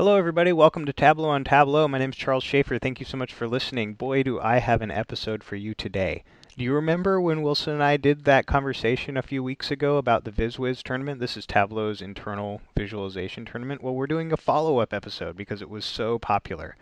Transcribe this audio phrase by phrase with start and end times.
[0.00, 0.50] Hello, everybody.
[0.50, 1.86] Welcome to Tableau on Tableau.
[1.86, 2.78] My name is Charles Schaefer.
[2.78, 3.92] Thank you so much for listening.
[3.92, 6.24] Boy, do I have an episode for you today.
[6.56, 10.24] Do you remember when Wilson and I did that conversation a few weeks ago about
[10.24, 11.20] the Viz Whiz tournament?
[11.20, 13.82] This is Tableau's internal visualization tournament.
[13.82, 16.76] Well, we're doing a follow up episode because it was so popular.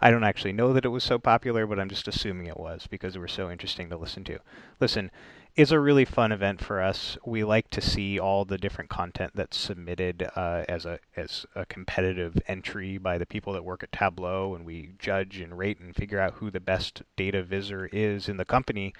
[0.00, 2.88] I don't actually know that it was so popular, but I'm just assuming it was
[2.88, 4.40] because it was so interesting to listen to.
[4.80, 5.12] Listen,
[5.56, 7.18] it's a really fun event for us.
[7.24, 11.66] We like to see all the different content that's submitted uh, as a as a
[11.66, 15.94] competitive entry by the people that work at Tableau, and we judge and rate and
[15.94, 18.92] figure out who the best data visor is in the company.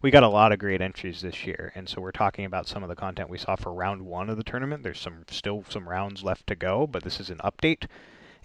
[0.00, 2.82] We got a lot of great entries this year, and so we're talking about some
[2.82, 4.84] of the content we saw for round one of the tournament.
[4.84, 7.86] There's some still some rounds left to go, but this is an update.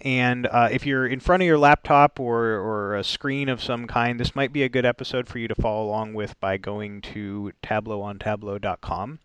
[0.00, 3.86] And uh, if you're in front of your laptop or, or a screen of some
[3.86, 7.00] kind, this might be a good episode for you to follow along with by going
[7.02, 9.18] to tableauontableau.com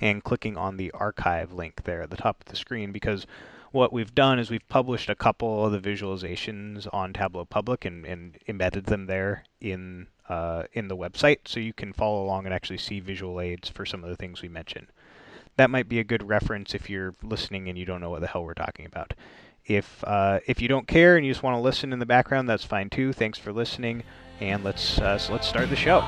[0.00, 3.26] and clicking on the archive link there at the top of the screen because
[3.74, 8.04] what we've done is we've published a couple of the visualizations on Tableau Public and,
[8.06, 12.54] and embedded them there in uh, in the website so you can follow along and
[12.54, 14.86] actually see visual aids for some of the things we mentioned.
[15.56, 18.28] That might be a good reference if you're listening and you don't know what the
[18.28, 19.12] hell we're talking about.
[19.66, 22.48] If uh, if you don't care and you just want to listen in the background,
[22.48, 23.12] that's fine too.
[23.12, 24.02] Thanks for listening,
[24.40, 26.00] and let's uh, so let's start the show.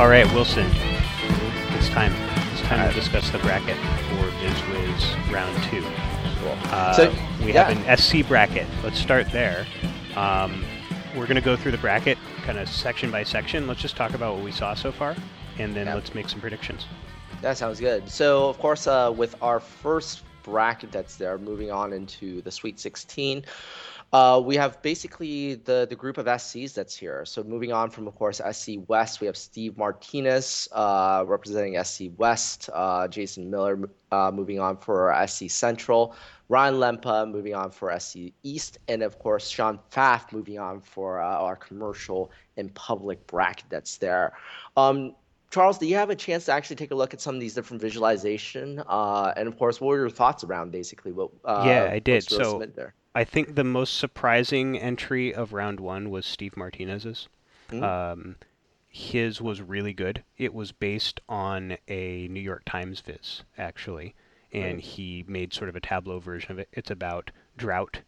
[0.00, 0.64] All right, Wilson.
[1.76, 2.14] It's time.
[2.52, 5.82] It's time to discuss the bracket for Viz Whiz round two.
[6.40, 6.56] Cool.
[6.72, 7.68] Uh, So, we yeah.
[7.70, 8.66] have an SC bracket.
[8.82, 9.66] Let's start there.
[10.16, 10.64] Um,
[11.14, 13.66] we're going to go through the bracket kind of section by section.
[13.66, 15.14] Let's just talk about what we saw so far,
[15.58, 15.96] and then Yeah.
[15.96, 16.86] let's make some predictions.
[17.42, 18.08] That sounds good.
[18.08, 22.80] So, of course, uh, with our first bracket that's there, moving on into the Sweet
[22.80, 23.44] 16,
[24.12, 27.24] uh, we have basically the, the group of SCs that's here.
[27.24, 32.06] So, moving on from, of course, SC West, we have Steve Martinez uh, representing SC
[32.16, 36.16] West, uh, Jason Miller uh, moving on for SC Central,
[36.48, 41.20] Ryan Lempa moving on for SC East, and of course, Sean Pfaff moving on for
[41.20, 44.32] uh, our commercial and public bracket that's there.
[44.76, 45.14] Um,
[45.50, 47.54] Charles, do you have a chance to actually take a look at some of these
[47.54, 48.82] different visualization?
[48.88, 51.30] Uh, and of course, what were your thoughts around basically what?
[51.44, 52.24] Uh, Yeah, I did.
[52.24, 52.94] So- there?
[53.14, 57.28] I think the most surprising entry of round one was Steve Martinez's.
[57.70, 57.82] Mhm.
[57.82, 58.36] Um,
[58.88, 60.22] his was really good.
[60.38, 64.14] It was based on a New York Times viz, actually,
[64.52, 64.80] and Right.
[64.84, 66.68] he made sort of a Tableau version of it.
[66.72, 68.00] It's about drought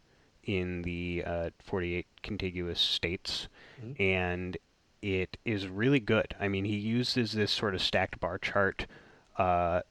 [0.43, 3.47] in the uh, 48 contiguous states,
[3.81, 3.99] Mhm.
[3.99, 4.57] and
[5.01, 6.33] it is really good.
[6.39, 8.85] I mean, he uses this sort of stacked bar chart
[9.37, 9.81] uh,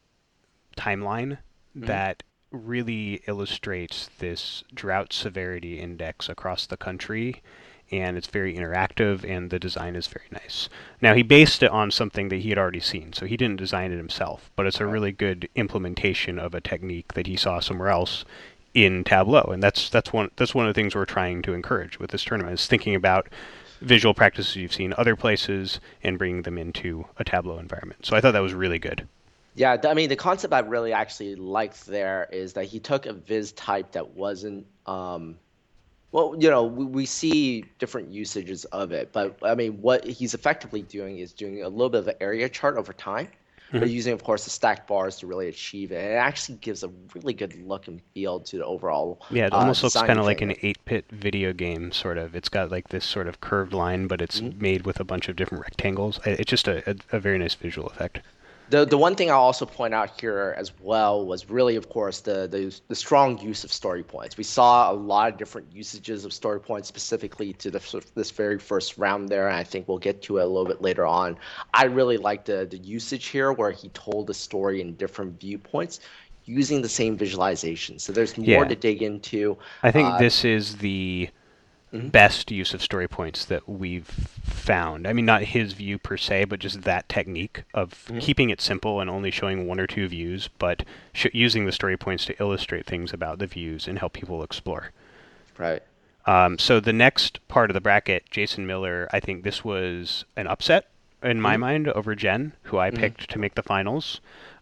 [0.76, 1.38] timeline
[1.76, 1.86] Mhm.
[1.86, 7.42] that really illustrates this drought severity index across the country
[7.92, 10.68] and it's very interactive and the design is very nice.
[11.02, 13.92] Now he based it on something that he had already seen, so he didn't design
[13.92, 17.90] it himself, but it's a really good implementation of a technique that he saw somewhere
[17.90, 18.24] else
[18.72, 19.50] in Tableau.
[19.52, 22.24] And that's that's one that's one of the things we're trying to encourage with this
[22.24, 23.28] tournament is thinking about
[23.82, 28.06] visual practices you've seen other places and bringing them into a Tableau environment.
[28.06, 29.06] So I thought that was really good.
[29.54, 33.12] Yeah, I mean, the concept I really actually liked there is that he took a
[33.12, 35.36] viz type that wasn't, um,
[36.10, 40.34] well, you know, we, we see different usages of it, but I mean, what he's
[40.34, 43.28] effectively doing is doing a little bit of an area chart over time,
[43.72, 43.92] but Mhm.
[43.92, 45.96] using, of course, the stacked bars to really achieve it.
[45.96, 49.20] And it actually gives a really good look and feel to the overall.
[49.30, 52.34] Yeah, it uh, almost looks kind of like an 8-bit video game, sort of.
[52.34, 54.60] It's got like this sort of curved line, but it's Mhm.
[54.60, 56.20] made with a bunch of different rectangles.
[56.26, 58.20] It's just a, a, a very nice visual effect.
[58.72, 62.20] The the one thing I'll also point out here as well was really, of course,
[62.20, 64.38] the the, the strong use of story points.
[64.38, 67.80] We saw a lot of different usages of story points specifically to the,
[68.14, 70.80] this very first round there, and I think we'll get to it a little bit
[70.80, 71.36] later on.
[71.74, 76.00] I really like the the usage here where he told the story in different viewpoints
[76.46, 77.98] using the same visualization.
[77.98, 78.68] So there's more Yeah.
[78.68, 79.58] to dig into.
[79.82, 81.28] I think Uh, this is the
[81.92, 82.10] Mhm.
[82.10, 85.06] best use of story points that we've found.
[85.06, 88.20] I mean, not his view per se, but just that technique of Mhm.
[88.20, 91.96] keeping it simple and only showing one or two views, but sh- using the story
[91.96, 94.90] points to illustrate things about the views and help people explore.
[95.58, 95.82] Right.
[96.24, 100.46] Um, so the next part of the bracket, Jason Miller, I think this was an
[100.46, 100.86] upset
[101.22, 101.60] in my Mhm.
[101.60, 102.96] mind over Jen, who I Mhm.
[102.96, 104.20] picked to make the finals.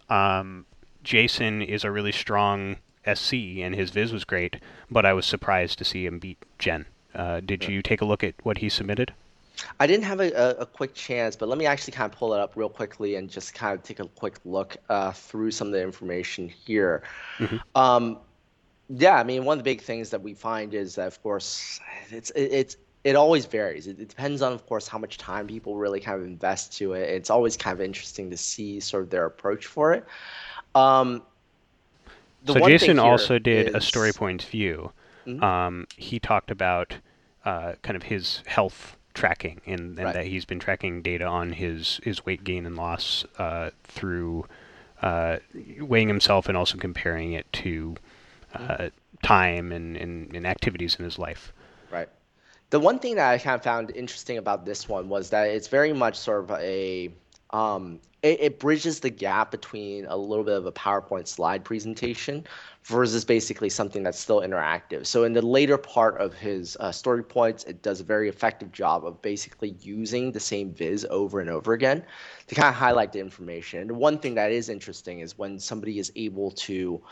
[0.09, 0.67] Um,
[1.05, 4.57] Jason is a really strong SC, and his viz was great,
[4.91, 6.87] but I was surprised to see him beat Jen.
[7.15, 9.13] Uh, did you take a look at what he submitted?
[9.79, 12.33] I didn't have a, a, a, quick chance, but let me actually kind of pull
[12.35, 15.67] it up real quickly and just kind of take a quick look uh, through some
[15.67, 17.03] of the information here.
[17.39, 17.57] Mm-hmm.
[17.75, 18.19] Um,
[18.89, 21.79] yeah, I mean, one of the big things that we find is that, of course,
[22.11, 23.87] it's it's it always varies.
[23.87, 26.95] It, it, depends on, of course, how much time people really kind of invest to
[26.95, 27.09] it.
[27.09, 30.05] It's always kind of interesting to see sort of their approach for it.
[30.75, 31.23] Um,
[32.47, 33.75] so Jason also did is...
[33.75, 34.93] a story points view.
[35.27, 35.43] Mm-hmm.
[35.43, 36.97] Um, he talked about
[37.45, 40.15] uh, kind of his health tracking and, and right.
[40.15, 44.47] that he's been tracking data on his, his weight gain and loss uh, through
[45.03, 45.39] uh,
[45.79, 47.97] weighing himself and also comparing it to
[48.55, 48.85] mm-hmm.
[48.85, 48.89] uh,
[49.23, 51.53] time and, and, and, activities in his life.
[51.91, 52.09] Right.
[52.71, 55.69] The one thing that I kind of found interesting about this one was that it's
[55.69, 57.11] very much sort of a
[57.53, 62.47] um, it, it, bridges the gap between a little bit of a PowerPoint slide presentation
[62.85, 65.07] versus basically something that's still interactive.
[65.07, 68.71] So in the later part of his uh, story points, it does a very effective
[68.73, 72.05] job of basically using the same viz over and over again
[72.47, 73.81] to kind of highlight the information.
[73.81, 77.03] And one thing that is interesting is when somebody is able to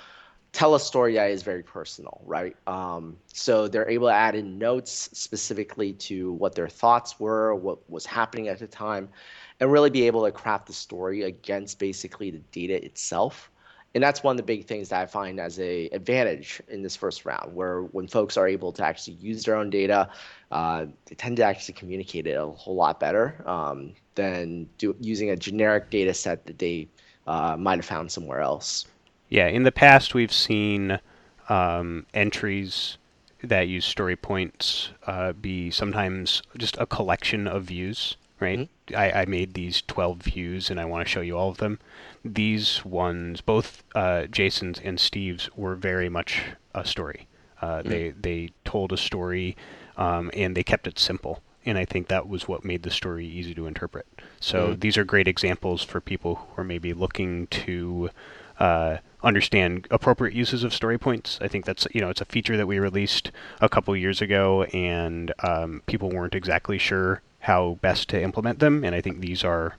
[0.52, 2.56] tell a story that is very personal, right?
[2.67, 7.88] Um, so they're able to add in notes specifically to what their thoughts were, what
[7.90, 9.11] was happening at the time,
[9.60, 13.50] and really be able to craft the story against basically the data itself.
[13.94, 16.94] And that's one of the big things that I find as a advantage in this
[16.94, 20.10] first round, where when folks are able to actually use their own data,
[20.52, 25.31] uh, they tend to actually communicate it a whole lot better um, than do, using
[25.31, 26.87] a generic data set that they
[27.26, 28.87] uh, might have found somewhere else.
[29.31, 31.00] Yeah, in the past we've seen
[31.49, 32.99] um, entries
[33.43, 38.61] that use story points uh, be sometimes just a collection of views right?
[38.61, 38.96] Mm-hmm.
[38.96, 41.79] I, I made these 12 views and I want to show you all of them.
[42.25, 46.43] These ones, both uh, Jason's and Steve's, were very much
[46.75, 47.26] a story.
[47.61, 47.88] Uh, mm-hmm.
[47.88, 49.56] They they told a story
[49.96, 51.43] um, and they kept it simple.
[51.67, 54.06] And I think that was what made the story easy to interpret.
[54.40, 54.81] So mm-hmm.
[54.81, 58.11] these are great examples for people who are maybe looking to
[58.58, 61.38] uh, understand appropriate uses of story points.
[61.40, 63.31] I think that's you know it's a feature that we released
[63.61, 68.85] a couple years ago, and um, people weren't exactly sure how best to implement them.
[68.85, 69.77] And I think these are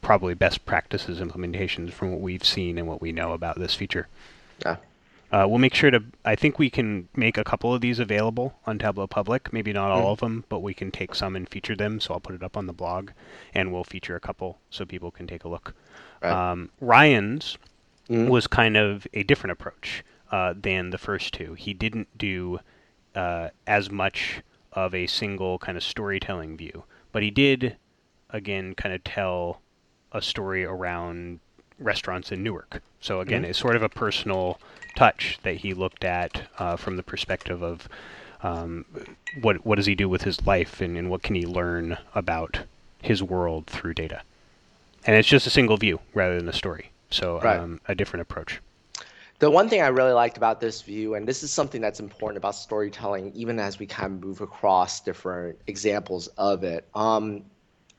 [0.00, 4.06] probably best practices implementations from what we've seen and what we know about this feature.
[4.64, 4.76] Yeah.
[5.32, 6.04] Uh, we'll make sure to.
[6.24, 9.52] I think we can make a couple of these available on Tableau Public.
[9.52, 10.12] Maybe not all mm.
[10.12, 11.98] of them, but we can take some and feature them.
[11.98, 13.10] So I'll put it up on the blog,
[13.52, 15.74] and we'll feature a couple so people can take a look.
[16.22, 16.30] Right.
[16.30, 17.58] Um, Ryan's
[18.08, 18.28] mm.
[18.28, 21.54] was kind of a different approach uh, than the first two.
[21.54, 22.60] He didn't do
[23.16, 24.42] uh, as much
[24.74, 26.84] of a single kind of storytelling view.
[27.12, 27.76] But he did,
[28.30, 29.60] again, kind of tell
[30.12, 31.40] a story around
[31.78, 32.82] restaurants in Newark.
[33.00, 33.50] So again, mm-hmm.
[33.50, 34.58] it's sort of a personal
[34.96, 37.88] touch that he looked at uh, from the perspective of
[38.42, 38.84] um,
[39.40, 42.60] what what does he do with his life and, and what can he learn about
[43.02, 44.22] his world through data.
[45.06, 46.90] And it's just a single view rather than a story.
[47.10, 47.58] So right.
[47.58, 48.60] um, a different approach.
[49.40, 52.38] The one thing I really liked about this view, and this is something that's important
[52.38, 57.44] about storytelling, even as we kind of move across different examples of it, um,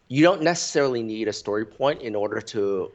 [0.07, 2.91] you don't necessarily need a story point in order to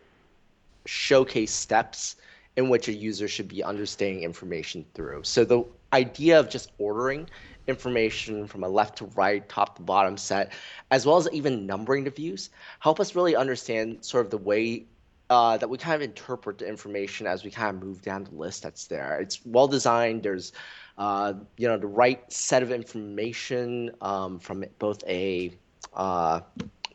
[0.86, 2.16] showcase steps
[2.56, 5.22] in which a user should be understanding information through.
[5.24, 7.28] So the idea of just ordering
[7.66, 10.52] information from a left to right, top to bottom set,
[10.90, 14.86] as well as even numbering the views, help us really understand sort of the way
[15.30, 18.34] uh, that we kind of interpret the information as we kind of move down the
[18.34, 19.20] list that's there.
[19.20, 20.24] It's well designed.
[20.24, 20.52] There's,
[20.98, 25.56] uh, you know, the right set of information um, from both a
[25.94, 26.40] uh,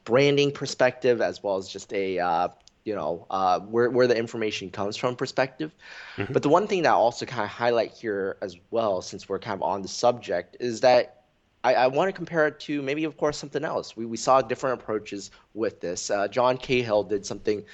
[0.03, 2.49] branding perspective as well as just a, uh,
[2.83, 5.73] you know, uh, where, where the information comes from perspective.
[6.17, 6.33] Mm-hmm.
[6.33, 9.39] But the one thing that I also kind of highlight here as well, since we're
[9.39, 11.23] kind of on the subject, is that
[11.65, 13.97] I, I want to compare it to maybe, of course, something else.
[13.97, 16.11] We, we saw different approaches with this.
[16.11, 17.65] Uh, John Cahill did something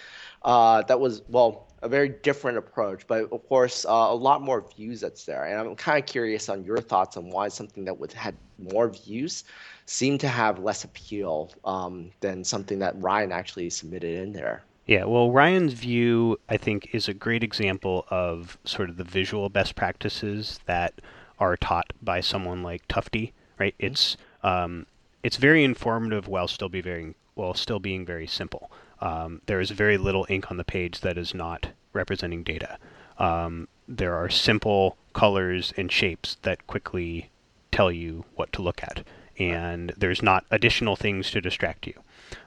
[0.43, 4.63] uh, that was well a very different approach, but of course uh, a lot more
[4.75, 5.43] views that's there.
[5.43, 8.87] And I'm kind of curious on your thoughts on why something that would had more
[8.87, 9.43] views
[9.87, 14.63] seemed to have less appeal um, than something that Ryan actually submitted in there.
[14.85, 19.49] Yeah, well, Ryan's view, I think, is a great example of sort of the visual
[19.49, 20.93] best practices that
[21.39, 23.75] are taught by someone like Tufte, right?
[23.77, 23.93] Mm-hmm.
[23.93, 24.85] It's um,
[25.23, 29.71] it's very informative while still be very while still being very simple um, there is
[29.71, 32.77] very little ink on the page that is not representing data.
[33.17, 37.29] Um, there are simple colors and shapes that quickly
[37.71, 39.03] tell you what to look at,
[39.37, 41.93] and there's not additional things to distract you.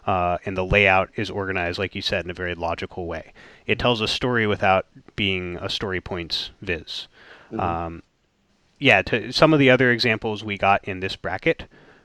[0.07, 3.33] Uh, and the layout is organized, like you said, in a very logical way.
[3.67, 7.09] It tells a story without being a story points viz.
[7.53, 7.61] Mm-hmm.
[7.61, 8.03] Um,
[8.85, 11.65] yeah, to, some of the other examples we got in this bracket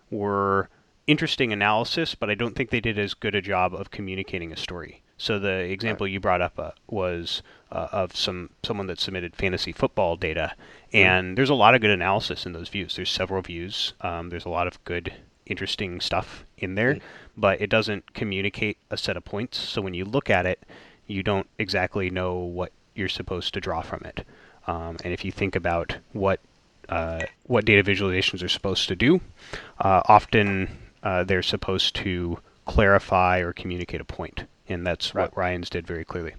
[0.09, 0.69] were
[1.07, 4.55] interesting analysis, but I don't think they did as good a job of communicating a
[4.55, 5.03] story.
[5.17, 9.73] So the example you brought up uh, was uh, of some someone that submitted fantasy
[9.73, 10.53] football data,
[10.93, 11.35] and mm-hmm.
[11.35, 12.95] there's a lot of good analysis in those views.
[12.95, 13.91] There's several views.
[13.99, 15.13] Um, there's a lot of good,
[15.45, 17.41] interesting stuff in there, mm-hmm.
[17.41, 19.59] but it doesn't communicate a set of points.
[19.59, 20.63] So when you look at it,
[21.07, 24.25] you don't exactly know what you're supposed to draw from it.
[24.65, 26.39] Um, and if you think about what
[26.89, 29.21] uh, what data visualizations are supposed to do,
[29.79, 30.69] uh, often
[31.03, 35.23] uh, they're supposed to clarify or communicate a point and that's right.
[35.23, 36.33] what Ryan's did very clearly.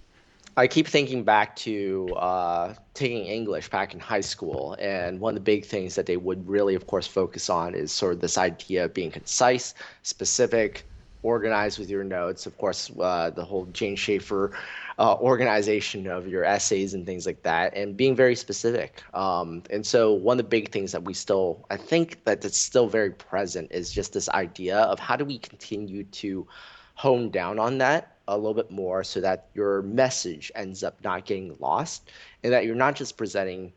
[0.57, 5.35] I keep thinking back to uh, taking English back in high school, and one of
[5.37, 8.37] the big things that they would really, of course, focus on is sort of this
[8.37, 10.87] idea of being concise, specific,
[11.23, 12.47] organized with your notes.
[12.47, 14.53] Of course, uh, the whole Jane Schaffer
[14.99, 19.03] uh, organization of your essays and things like that, and being very specific.
[19.15, 22.59] Um, and so, one of the big things that we still, I think that it's
[22.59, 26.47] still very present, is just this idea of how do we continue to
[26.95, 31.25] hone down on that a little bit more so that your message ends up not
[31.25, 32.11] getting lost
[32.45, 33.73] and that you're not just presenting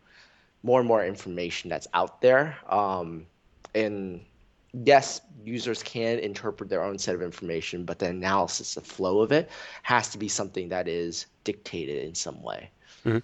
[0.62, 2.58] more and more information that's out there.
[2.70, 3.26] Um,
[3.74, 4.24] and
[4.74, 9.32] yes, users can interpret their own set of information, but the analysis, the flow of
[9.32, 9.50] it,
[9.84, 12.70] has to be something that is dictated in some way.
[13.06, 13.20] Mm-hmm.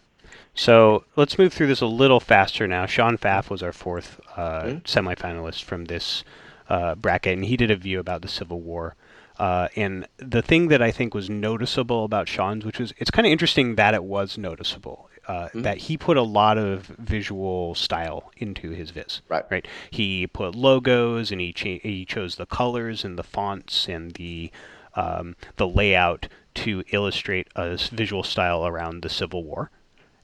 [0.53, 2.85] So let's move through this a little faster now.
[2.85, 4.77] Sean Pfaff was our fourth uh, mm-hmm.
[4.79, 6.23] semifinalist from this
[6.69, 8.95] uh, bracket, and he did a view about the Civil War.
[9.39, 13.25] Uh, and the thing that I think was noticeable about Sean's, which was it's kind
[13.25, 15.61] of interesting that it was noticeable, uh, mm-hmm.
[15.61, 19.21] that he put a lot of visual style into his viz.
[19.29, 19.45] Right.
[19.49, 19.67] Right.
[19.91, 24.51] He put logos and he cha- he chose the colors and the fonts and the
[24.95, 29.69] um, the layout to illustrate a visual style around the Civil War.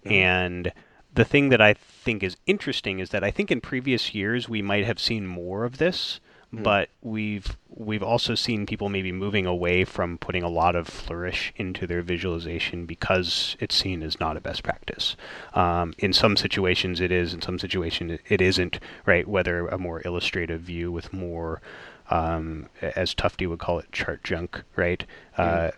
[0.04, 0.12] Mm-hmm.
[0.12, 0.74] And
[1.14, 4.64] the thing that I think is interesting is that I think in previous years we
[4.64, 6.20] might have seen more of this
[6.54, 6.64] mm.
[6.64, 11.54] but we've we've also seen people maybe moving away from putting a lot of flourish
[11.58, 15.16] into their visualization because it's seen as not a best practice.
[15.54, 19.28] Um, in some situations it is, in some situations it isn't, right?
[19.28, 21.62] Whether a more illustrative view with more
[22.10, 25.04] um, as Tufte would call it, chart junk, right?
[25.38, 25.72] Uh,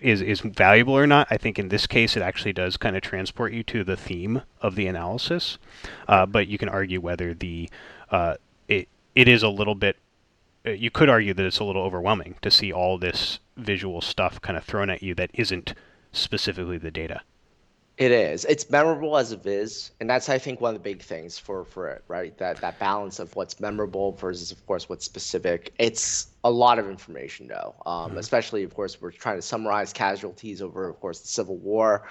[0.00, 1.28] is is valuable or not?
[1.30, 4.42] I think in this case, it actually does kind of transport you to the theme
[4.62, 5.58] of the analysis,
[6.08, 7.68] uh, but you can argue whether the
[8.10, 8.36] uh,
[8.68, 9.96] it it is a little bit
[10.66, 14.56] you could argue that it's a little overwhelming to see all this visual stuff kind
[14.56, 15.74] of thrown at you that isn't
[16.12, 17.22] specifically the data.
[17.96, 18.44] It is.
[18.44, 21.64] It's memorable as a viz, and that's I think one of the big things for
[21.64, 22.36] for it, right?
[22.36, 25.72] That that balance of what's memorable versus, of course, what's specific.
[25.78, 27.74] It's a lot of information, though.
[27.86, 28.18] Um, mm-hmm.
[28.18, 32.06] Especially, of course, we're trying to summarize casualties over, of course, the Civil War.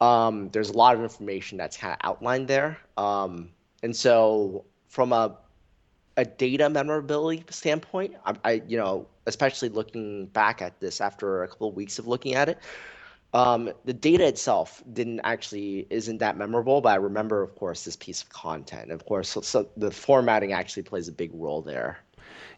[0.00, 3.50] Um, there's a lot of information that's kind of outlined there, um,
[3.84, 5.36] and so from a
[6.20, 11.48] a data memorability standpoint, I, I, you know, especially looking back at this after a
[11.48, 12.58] couple of weeks of looking at it,
[13.32, 16.80] um, the data itself didn't actually isn't that memorable.
[16.80, 18.90] But I remember, of course, this piece of content.
[18.92, 21.98] Of course, so, so the formatting actually plays a big role there.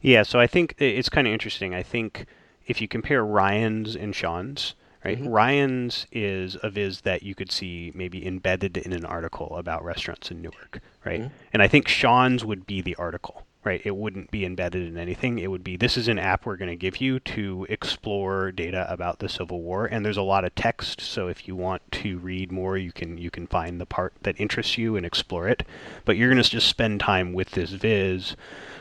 [0.01, 1.75] Yeah, so I think it's kind of interesting.
[1.75, 2.27] I think
[2.67, 5.19] if you compare Ryan's and Sean's, right?
[5.19, 5.29] Mm-hmm.
[5.29, 10.31] Ryan's is a viz that you could see maybe embedded in an article about restaurants
[10.31, 11.23] in Newark, right?
[11.23, 11.35] Mm-hmm.
[11.53, 13.81] And I think Sean's would be the article, right?
[13.85, 15.39] It wouldn't be embedded in anything.
[15.39, 18.87] It would be this is an app we're going to give you to explore data
[18.91, 21.01] about the Civil War, and there's a lot of text.
[21.01, 24.41] So if you want to read more, you can you can find the part that
[24.41, 25.65] interests you and explore it.
[26.05, 28.37] But you're going to just spend time with this viz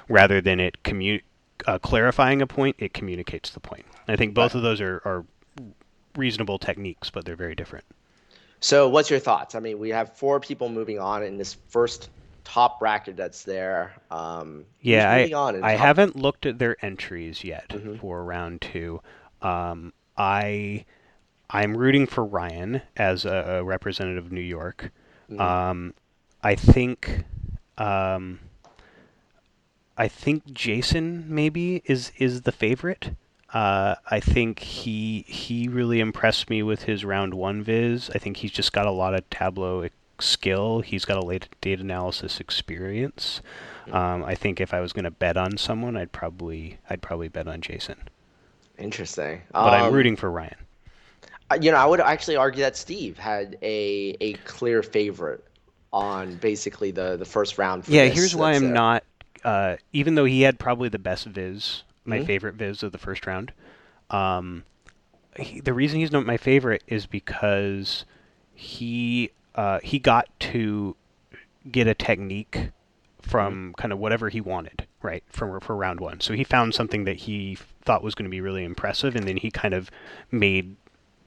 [0.08, 1.22] rather than it commu-
[1.68, 2.76] uh, clarifying a point.
[2.80, 3.86] It communicates the point.
[4.08, 5.26] I think both of those are, are
[6.16, 7.86] reasonable techniques, but they're very different.
[8.60, 9.56] So, what's your thoughts?
[9.56, 12.10] I mean, we have four people moving on in this first
[12.44, 13.94] top bracket that's there.
[14.10, 15.32] Um, yeah, I,
[15.62, 17.96] I haven't looked at their entries yet mm-hmm.
[17.96, 19.02] for round two.
[19.42, 20.86] Um, I
[21.50, 24.92] I'm rooting for Ryan as a, a representative of New York.
[25.30, 25.42] Mm-hmm.
[25.42, 25.94] Um,
[26.44, 27.26] I think
[27.78, 28.40] um,
[29.98, 33.12] I think Jason maybe is is the favorite.
[33.54, 38.10] Uh, I think he he really impressed me with his round one viz.
[38.16, 39.88] I think he's just got a lot of Tableau
[40.22, 40.82] skill.
[40.82, 43.42] He's got a late data analysis experience.
[43.92, 47.28] Um, I think if I was going to bet on someone, I'd probably I'd probably
[47.28, 47.98] bet on Jason.
[48.78, 49.42] Interesting.
[49.52, 50.56] But um, I'm rooting for Ryan.
[51.60, 55.44] You know, I would actually argue that Steve had a a clear favorite
[55.92, 57.88] on basically the the first round.
[57.88, 58.18] yeah, this.
[58.18, 59.04] here's why I'm not.
[59.44, 62.26] Uh, even though he had probably the best viz, my mm-hmm.
[62.26, 63.52] favorite viz of the first round.
[64.10, 64.64] Um,
[65.38, 68.06] he, the reason he's not my favorite is because
[68.54, 70.96] he uh, he got to
[71.72, 72.70] get a technique
[73.22, 76.20] from kind of whatever he wanted, right from for round one.
[76.20, 79.38] So he found something that he thought was going to be really impressive, and then
[79.38, 79.92] he kind of
[80.32, 80.76] made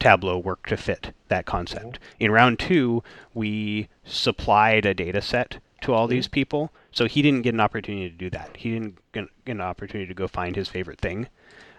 [0.01, 1.99] Tableau work to fit that concept.
[2.19, 3.03] In round two,
[3.33, 8.11] we supplied a data set to all these people, so he didn't get an opportunity
[8.11, 8.57] to do that.
[8.57, 11.29] He didn't get an opportunity to go find his favorite thing.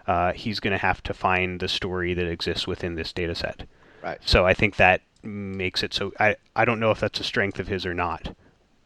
[0.06, 3.66] Uh, he's going to have to find the story that exists within this data set.
[4.02, 4.18] Right.
[4.24, 6.12] So I think that makes it so.
[6.18, 8.34] I, I don't know if that's a strength of his or not,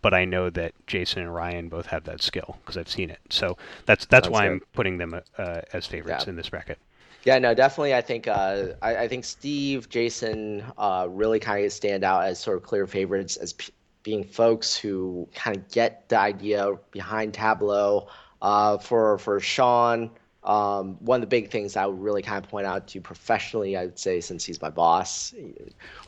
[0.02, 3.20] but I know that Jason and Ryan both have that skill because I've seen it.
[3.30, 3.56] So
[3.86, 6.30] that's that's, why I'm putting them uh, as favorites yeah.
[6.30, 6.78] in this bracket.
[7.24, 7.94] Yeah, no, definitely.
[7.94, 12.38] I think uh, I, I, think Steve, Jason, uh, really kind of stand out as
[12.38, 17.34] sort of clear favorites as p- being folks who kind of get the idea behind
[17.34, 18.08] Tableau.
[18.42, 20.10] Uh, for for Sean,
[20.42, 23.76] um, one of the big things I would really kind of point out to professionally,
[23.76, 25.34] I would say, since he's my boss,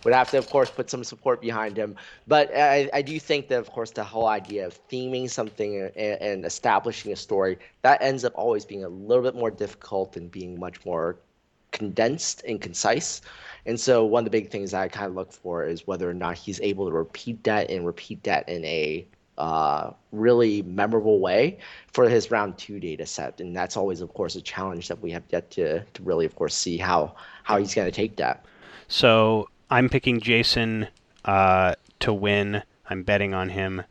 [0.05, 1.97] would have to, of course, put some support behind him.
[2.27, 6.21] But I, I do think that, of course, the whole idea of theming something and,
[6.23, 10.31] and, establishing a story that ends up always being a little bit more difficult and
[10.31, 11.19] being much more
[11.71, 13.21] condensed and concise.
[13.67, 16.15] And so, one of the big things I kind of look for is whether or
[16.15, 19.07] not he's able to repeat that and repeat that in a
[19.39, 21.59] uh, really memorable way
[21.93, 23.41] for his round two data set.
[23.41, 26.35] And that's always, of course, a challenge that we have yet to, to really, of
[26.37, 28.45] course, see how, how he's going to take that.
[28.89, 30.89] So I'm picking Jason
[31.25, 32.63] uh, to win.
[32.89, 33.83] I'm betting on him.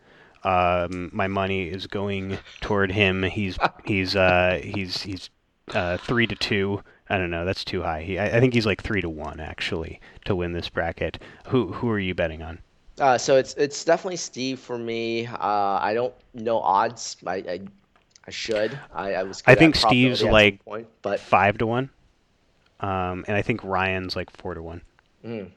[0.43, 3.23] Um, my money is going toward him.
[3.23, 5.29] He's he's uh, he's he's
[5.73, 6.83] uh, three to two.
[7.09, 7.45] I don't know.
[7.45, 8.03] That's too high.
[8.03, 11.19] He, I, I think he's like three to one actually to win this bracket.
[11.47, 12.59] Who who are you betting on?
[13.01, 15.25] Uh, so it's it's definitely Steve for me.
[15.25, 17.17] Uh, I don't know odds.
[17.25, 17.61] I I,
[18.27, 18.77] I should.
[18.93, 19.41] I, I was.
[19.47, 21.89] I think Steve's like point, but five to one,
[22.79, 24.81] um, and I think Ryan's like four to one.
[25.25, 25.49] Mm.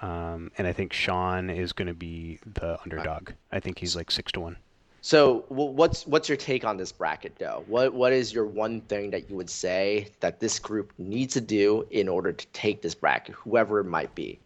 [0.00, 3.30] Um, and I think Sean is going to be the underdog.
[3.50, 4.56] I think he's like six to one.
[5.00, 7.64] So, what's what's your take on this bracket, though?
[7.66, 11.40] What what is your one thing that you would say that this group needs to
[11.40, 14.38] do in order to take this bracket, whoever it might be?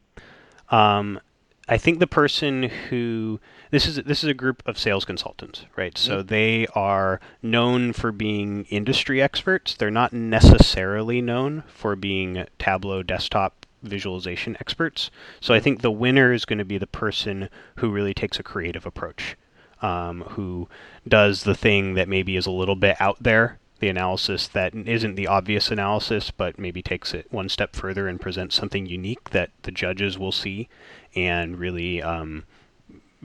[0.71, 1.21] Um,
[1.69, 5.97] I think the person who this is this is a group of sales consultants, right?
[5.97, 6.27] So mm-hmm.
[6.27, 9.75] they are known for being industry experts.
[9.75, 15.11] They're not necessarily known for being Tableau desktop visualization experts.
[15.41, 18.43] So I think the winner is going to be the person who really takes a
[18.43, 19.37] creative approach,
[19.81, 20.69] um, who
[21.07, 25.17] does the thing that maybe is a little bit out there, the analysis that isn't
[25.17, 29.51] the obvious analysis, but maybe takes it one step further and presents something unique that
[29.63, 30.69] the judges will see
[31.15, 32.45] and really um,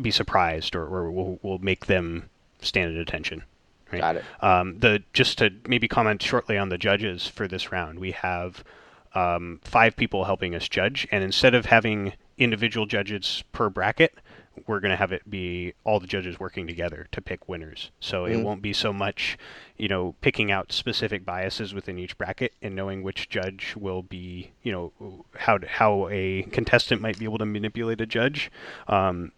[0.01, 2.29] be surprised or, or will, will make them
[2.61, 3.43] stand at attention.
[3.91, 4.01] Right?
[4.01, 4.25] Got it.
[4.41, 8.63] Um, the just to maybe comment shortly on the judges for this round, we have
[9.15, 14.13] um, five people helping us judge, and instead of having individual judges per bracket,
[14.65, 17.91] we're going to have it be all the judges working together to pick winners.
[17.99, 18.31] So mm.
[18.31, 19.37] it won't be so much,
[19.77, 24.51] you know, picking out specific biases within each bracket and knowing which judge will be,
[24.63, 28.51] you know, how how a contestant might be able to manipulate a judge.
[28.87, 29.31] Um,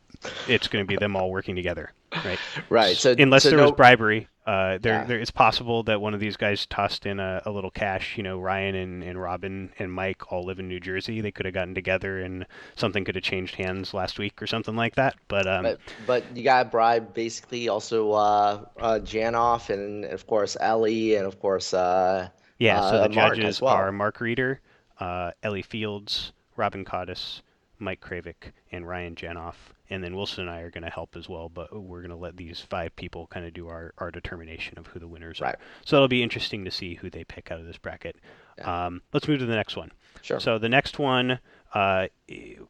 [0.47, 1.91] it's going to be them all working together,
[2.25, 2.39] right?
[2.69, 2.95] Right.
[2.97, 3.65] So unless so there no...
[3.65, 5.03] was bribery, uh, there, yeah.
[5.03, 8.17] there, it's possible that one of these guys tossed in a, a, little cash.
[8.17, 11.21] You know, Ryan and, and Robin and Mike all live in New Jersey.
[11.21, 14.75] They could have gotten together and something could have changed hands last week or something
[14.75, 15.15] like that.
[15.27, 20.57] But um, but, but you got bribe basically also uh, uh, Janoff and of course
[20.59, 22.81] Ellie and of course uh, yeah.
[22.89, 23.75] So uh, the judges well.
[23.75, 24.61] are Mark Reeder,
[24.99, 27.41] uh, Ellie Fields, Robin Codis,
[27.77, 29.55] Mike Kravik, and Ryan Janoff
[29.89, 31.49] and then Wilson and I are going to help as well.
[31.49, 34.87] But we're going to let these five people kind of do our, our determination of
[34.87, 35.55] who the winners right.
[35.55, 35.59] are.
[35.85, 38.17] So it'll be interesting to see who they pick out of this bracket.
[38.57, 38.85] Yeah.
[38.85, 39.91] Um, let's move to the next one.
[40.21, 40.39] Sure.
[40.39, 41.39] So the next one
[41.73, 42.07] uh,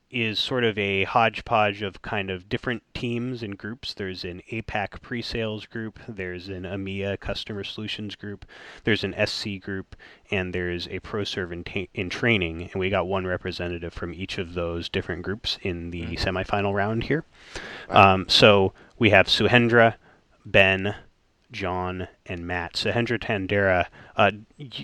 [0.10, 3.94] is sort of a hodgepodge of kind of different teams and groups.
[3.94, 8.46] There's an APAC pre-sales group, there's an EMEA customer solutions group,
[8.84, 9.96] there's an SC group,
[10.32, 12.64] and there's a ProServe in, ta- in training.
[12.64, 16.38] And we got one representative from each of those different groups in the mm-hmm.
[16.38, 17.24] semifinal round here.
[17.88, 17.98] Right.
[17.98, 19.96] Um, so we have Suhendra,
[20.46, 20.96] Ben,
[21.52, 22.74] John and Matt.
[22.74, 24.32] Sahendra Tandera, uh,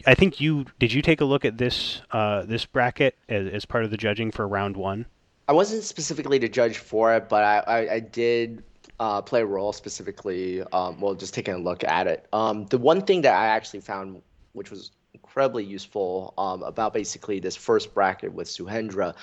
[0.05, 3.65] I think you did you take a look at this uh, this bracket as, as,
[3.65, 5.05] part of the judging for round one?
[5.47, 8.63] I wasn't specifically to judge for it, but I, I, I did
[8.99, 10.63] uh, play a role specifically.
[10.71, 12.27] Um, well, just taking a look at it.
[12.33, 14.21] Um, the one thing that I actually found,
[14.53, 19.13] which was incredibly useful um, about basically this first bracket with Suhendra,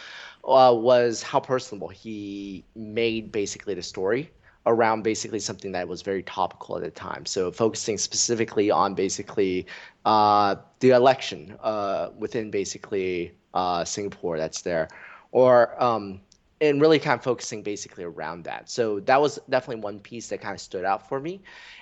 [0.45, 4.31] uh, was how personable he made basically the story
[4.67, 7.27] around basically something that was very topical at the time.
[7.27, 9.67] So focusing specifically on basically
[10.05, 14.89] uh, the election uh, within basically uh, Singapore that's there,
[15.33, 16.21] or um,
[16.61, 18.71] and really kind of focusing basically around that.
[18.71, 21.41] So that was definitely one piece that kind of stood out for me.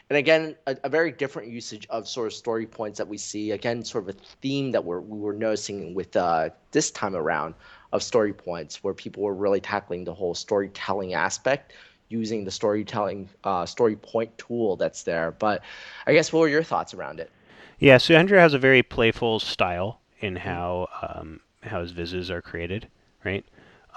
[0.09, 3.53] And again, a, a, very different usage of sort of story points that we see.
[3.53, 7.55] Again, sort of a theme that we're, we were noticing with uh, this time around
[7.93, 11.75] of story points, where people were really tackling the whole storytelling aspect
[12.11, 15.31] using the storytelling uh, story point tool that's there.
[15.31, 15.63] But
[16.07, 17.31] I guess what were your thoughts around it?
[17.79, 20.47] Yeah, so Andrew has a very playful style in mm-hmm.
[20.47, 22.89] how um, how his vizzes are created,
[23.25, 23.45] right?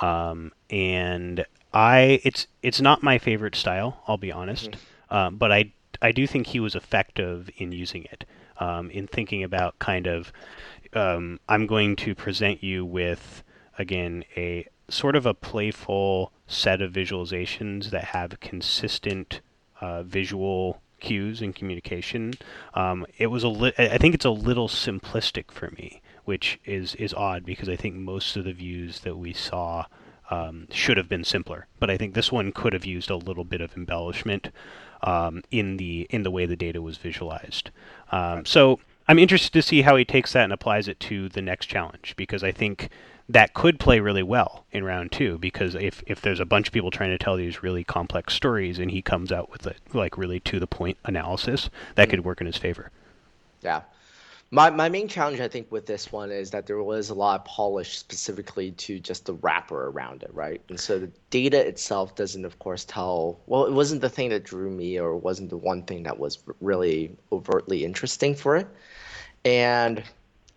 [0.01, 5.15] Um, and I it's it's not my favorite style, I'll be honest, mm-hmm.
[5.15, 8.25] um, but I I do think he was effective in using it,
[8.59, 10.31] um, in thinking about kind of
[10.93, 13.43] um, I'm going to present you with
[13.77, 19.41] again a sort of a playful set of visualizations that have consistent
[19.81, 22.33] uh, visual cues and communication.
[22.73, 26.95] Um, it was a li- I think it's a little simplistic for me which is
[26.95, 29.85] is odd because I think most of the views that we saw
[30.29, 31.67] um, should have been simpler.
[31.79, 34.49] But I think this one could have used a little bit of embellishment
[35.01, 37.71] um, in the in the way the data was visualized.
[38.11, 41.41] Um, so I'm interested to see how he takes that and applies it to the
[41.41, 42.89] next challenge because I think
[43.29, 46.73] that could play really well in round two because if, if there's a bunch of
[46.73, 50.17] people trying to tell these really complex stories and he comes out with a like
[50.17, 52.11] really to the point analysis that mm-hmm.
[52.11, 52.91] could work in his favor
[53.61, 53.81] yeah
[54.53, 57.39] my, my main challenge, I think, with this one is that there was a lot
[57.39, 60.61] of polish specifically to just the wrapper around it, right?
[60.69, 63.39] And so the data itself doesn't, of course, tell.
[63.47, 66.37] Well, it wasn't the thing that drew me, or wasn't the one thing that was
[66.61, 68.67] really overtly interesting for it.
[69.43, 70.03] And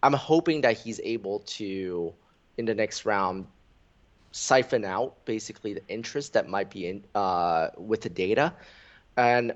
[0.03, 2.13] I'm hoping that he's able to,
[2.57, 3.47] in the next round,
[4.33, 8.53] siphon out basically the interest that might be in uh, with the data,
[9.17, 9.55] and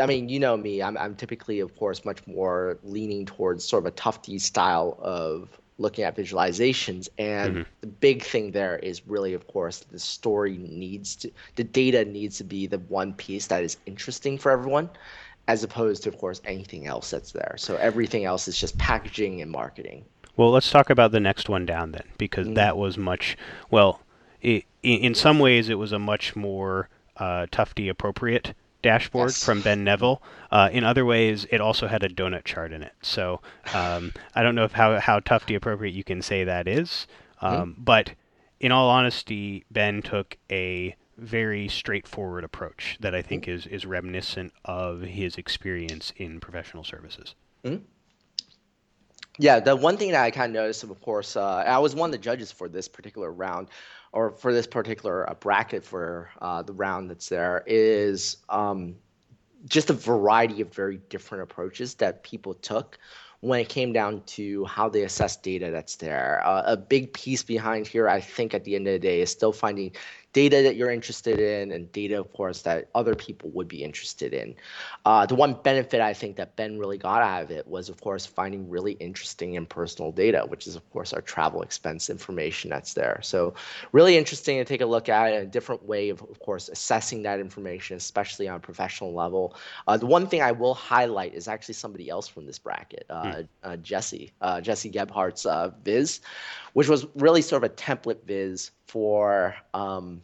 [0.00, 0.82] I mean, you know me.
[0.82, 5.48] I'm, I'm typically, of course, much more leaning towards sort of a Tufte style of
[5.78, 7.08] looking at visualizations.
[7.18, 7.70] And mm-hmm.
[7.80, 12.36] the big thing there is really, of course, the story needs to, the data needs
[12.38, 14.90] to be the one piece that is interesting for everyone,
[15.48, 17.54] as opposed to, of course, anything else that's there.
[17.56, 20.04] So everything else is just packaging and marketing.
[20.40, 22.54] Well, let's talk about the next one down then, because mm-hmm.
[22.54, 23.36] that was much,
[23.70, 24.00] well,
[24.40, 29.44] it, in some ways, it was a much more uh, Tufte appropriate dashboard yes.
[29.44, 30.22] from Ben Neville.
[30.50, 32.94] Uh, in other ways, it also had a donut chart in it.
[33.02, 33.42] So
[33.74, 37.06] um, I don't know if how how Tufte appropriate you can say that is,
[37.42, 37.82] um, mm-hmm.
[37.82, 38.14] but
[38.60, 43.56] in all honesty, Ben took a very straightforward approach that I think mm-hmm.
[43.56, 47.34] is is reminiscent of his experience in professional services.
[47.62, 47.84] Mm-hmm.
[49.38, 52.08] Yeah, the one thing that I kind of noticed, of course, uh, I was one
[52.08, 53.68] of the judges for this particular round
[54.12, 58.96] or for this particular uh, bracket for uh, the round that's there is um,
[59.68, 62.98] just a variety of very different approaches that people took
[63.40, 66.42] when it came down to how they assess data that's there.
[66.44, 69.30] Uh, a big piece behind here, I think, at the end of the day, is
[69.30, 69.92] still finding
[70.32, 74.32] data that you're interested in and data, of course, that other people would be interested
[74.32, 74.54] in.
[75.04, 78.00] Uh, the one benefit I think that Ben really got out of it was, of
[78.00, 82.70] course, finding really interesting and personal data, which is, of course, our travel expense information
[82.70, 83.18] that's there.
[83.22, 83.54] So,
[83.92, 87.40] really interesting to take a look at a different way of, of course, assessing that
[87.40, 89.56] information, especially on a professional level.
[89.88, 93.24] Uh, the one thing I will highlight is actually somebody else from this bracket, uh,
[93.24, 93.48] mm.
[93.64, 96.20] uh, Jesse, uh, Jesse Gebhardt's uh, Viz,
[96.74, 100.20] which was really sort of a template Viz for um,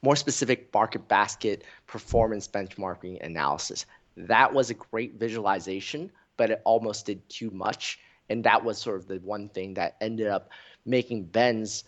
[0.00, 3.84] more specific market basket performance benchmarking analysis.
[4.16, 7.98] That was a great visualization, but it almost did too much.
[8.30, 10.50] And that was sort of the one thing that ended up
[10.86, 11.84] making Ben's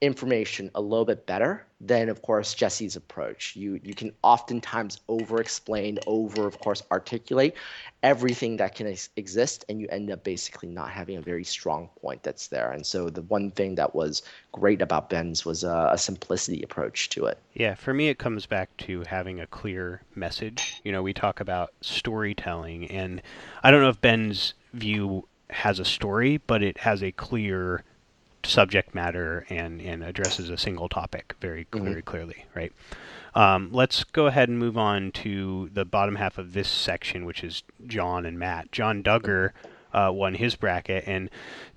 [0.00, 3.56] information a little bit better than of course jesse's approach.
[3.56, 7.54] You you can oftentimes over explain over of course articulate
[8.02, 11.88] everything that can ex- exist and you end up basically not having a very strong
[12.00, 12.70] point that's there.
[12.72, 17.08] And so the one thing that was great about ben's was a, a simplicity approach
[17.10, 17.38] to it.
[17.54, 20.80] Yeah for me it comes back to having a clear message.
[20.84, 23.22] You know we talk about storytelling and
[23.62, 27.82] i don't know if ben's view has a story but it has a clear
[28.48, 31.84] subject matter and, and addresses a single topic very mm-hmm.
[31.84, 32.72] very clearly, right?
[33.34, 37.44] Um, let's go ahead and move on to the bottom half of this section, which
[37.44, 38.72] is John and Matt.
[38.72, 39.50] John Duggar
[39.92, 41.28] uh, won his bracket, and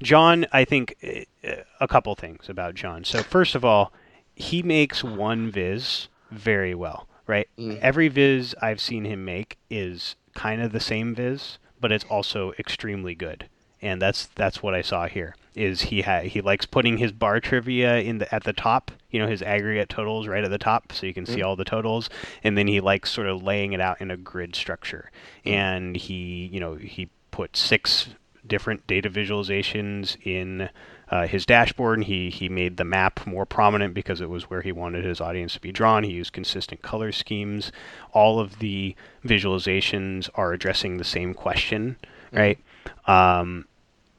[0.01, 3.03] John, I think uh, a couple things about John.
[3.03, 3.91] So first of all,
[4.35, 7.49] he makes one viz very well, right?
[7.57, 7.79] Mm.
[7.79, 12.53] Every viz I've seen him make is kind of the same viz, but it's also
[12.57, 13.49] extremely good
[13.81, 15.35] and that's that's what I saw here.
[15.59, 19.19] Is he ha- he likes putting his bar trivia in the at the top, you
[19.19, 21.33] know, his aggregate totals right at the top, so you can mm-hmm.
[21.33, 22.09] see all the totals,
[22.43, 25.11] and then he likes sort of laying it out in a grid structure,
[25.45, 25.57] mm-hmm.
[25.57, 28.09] and he you know he put six
[28.47, 30.69] different data visualizations in
[31.11, 32.03] uh, his dashboard.
[32.03, 35.53] He he made the map more prominent because it was where he wanted his audience
[35.55, 36.03] to be drawn.
[36.03, 37.71] He used consistent color schemes.
[38.13, 38.95] All of the
[39.25, 41.97] visualizations are addressing the same question,
[42.31, 42.37] mm-hmm.
[42.37, 42.59] right?
[43.07, 43.65] Um,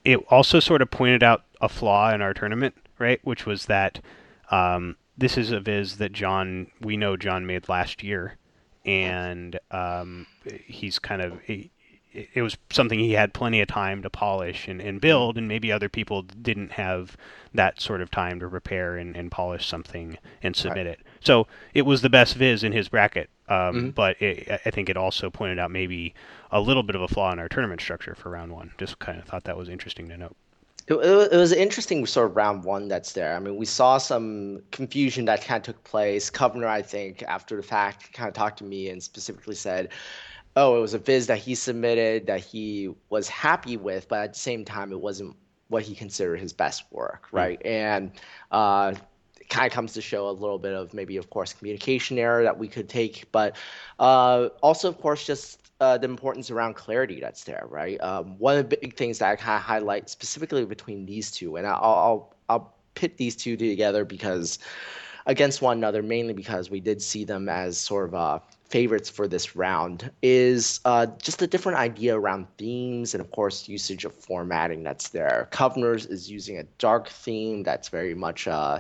[0.04, 3.20] it also sort of pointed out a flaw in our tournament, right?
[3.22, 4.00] Which was that
[4.50, 8.36] um, this is a viz that John we know John made last year,
[8.84, 10.26] and um,
[10.66, 11.70] he's kind of he,
[12.12, 15.70] it was something he had plenty of time to polish and, and build, and maybe
[15.70, 17.16] other people didn't have
[17.54, 20.98] that sort of time to prepare and, and polish something and submit right.
[20.98, 21.00] it.
[21.20, 23.88] So it was the best viz in his bracket, um, mm-hmm.
[23.90, 26.14] but it, I think it also pointed out maybe
[26.52, 28.70] a little bit of a flaw in our tournament structure for round one.
[28.78, 30.36] Just kind of thought that was interesting to note.
[30.86, 33.36] It, it, was interesting sort of round one that's there.
[33.36, 36.30] I mean, we saw some confusion that kind of took place.
[36.30, 39.90] Kovner, I think, after the fact, kind of talked to me and specifically said,
[40.56, 44.32] oh, it was a viz that he submitted that he was happy with, but at
[44.32, 45.36] the same time, it wasn't
[45.68, 47.36] what he considered his best work, hmm.
[47.36, 47.58] right?
[47.60, 47.68] Mm-hmm.
[47.68, 48.12] And
[48.50, 48.94] uh,
[49.50, 52.58] kind of comes to show a little bit of maybe, of course, communication error that
[52.58, 53.56] we could take, but
[53.98, 58.00] uh, also, of course, just uh, the importance around clarity that's there, right?
[58.00, 61.56] Um, one of the big things that I kind of highlight specifically between these two,
[61.56, 64.58] and I'll, I'll, I'll pit these two together because
[65.26, 68.38] against one another, mainly because we did see them as sort of uh,
[68.70, 73.68] favorites for this round is uh, just a different idea around themes and of course
[73.68, 75.48] usage of formatting that's there.
[75.50, 78.78] Kovner's is using a dark theme that's very much uh,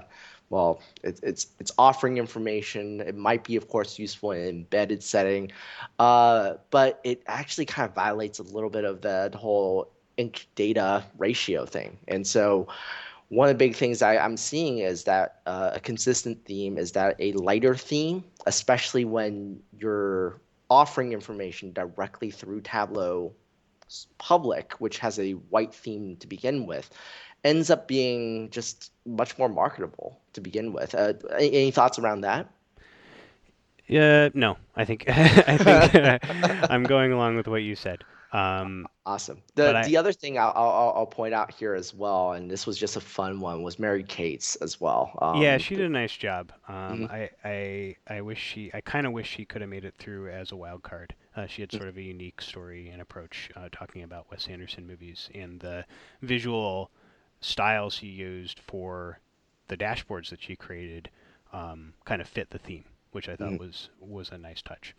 [0.50, 3.00] well, it, it's it's offering information.
[3.00, 5.52] It might be, of course, useful in embedded setting,
[6.00, 11.04] uh, but it actually kind of violates a little bit of the, whole ink data
[11.16, 11.96] ratio thing.
[12.08, 12.66] And so,
[13.28, 16.92] one of the big things I, am seeing is that uh, a consistent theme is
[16.92, 23.32] that a lighter theme, especially when you're offering information directly through Tableau
[24.18, 26.90] public, which has a white theme to begin with,
[27.44, 30.94] ends up being just much more marketable to begin with.
[30.94, 32.48] Uh, any, any, thoughts around that?
[33.86, 34.56] Yeah, no.
[34.76, 38.04] I think I think I'm going along with what you said.
[38.32, 39.42] Um, awesome.
[39.56, 42.64] The I, the other thing I'll, I'll, I'll point out here as well, and this
[42.64, 45.18] was just a fun one, was Mary Kate's as well.
[45.20, 46.52] Um, yeah, she did a nice job.
[46.68, 47.12] Um, mm-hmm.
[47.12, 50.28] I, I I wish she I kind of wish she could have made it through
[50.30, 51.14] as a wild card.
[51.36, 51.78] Uh, she had mm.
[51.78, 55.84] sort of a unique story and approach uh, talking about Wes Anderson movies and the
[56.22, 56.90] visual
[57.40, 59.18] styles he used for
[59.68, 61.10] the dashboards that she created
[61.52, 63.58] um, kind of fit the theme, which I thought mm.
[63.58, 64.94] was was a nice touch.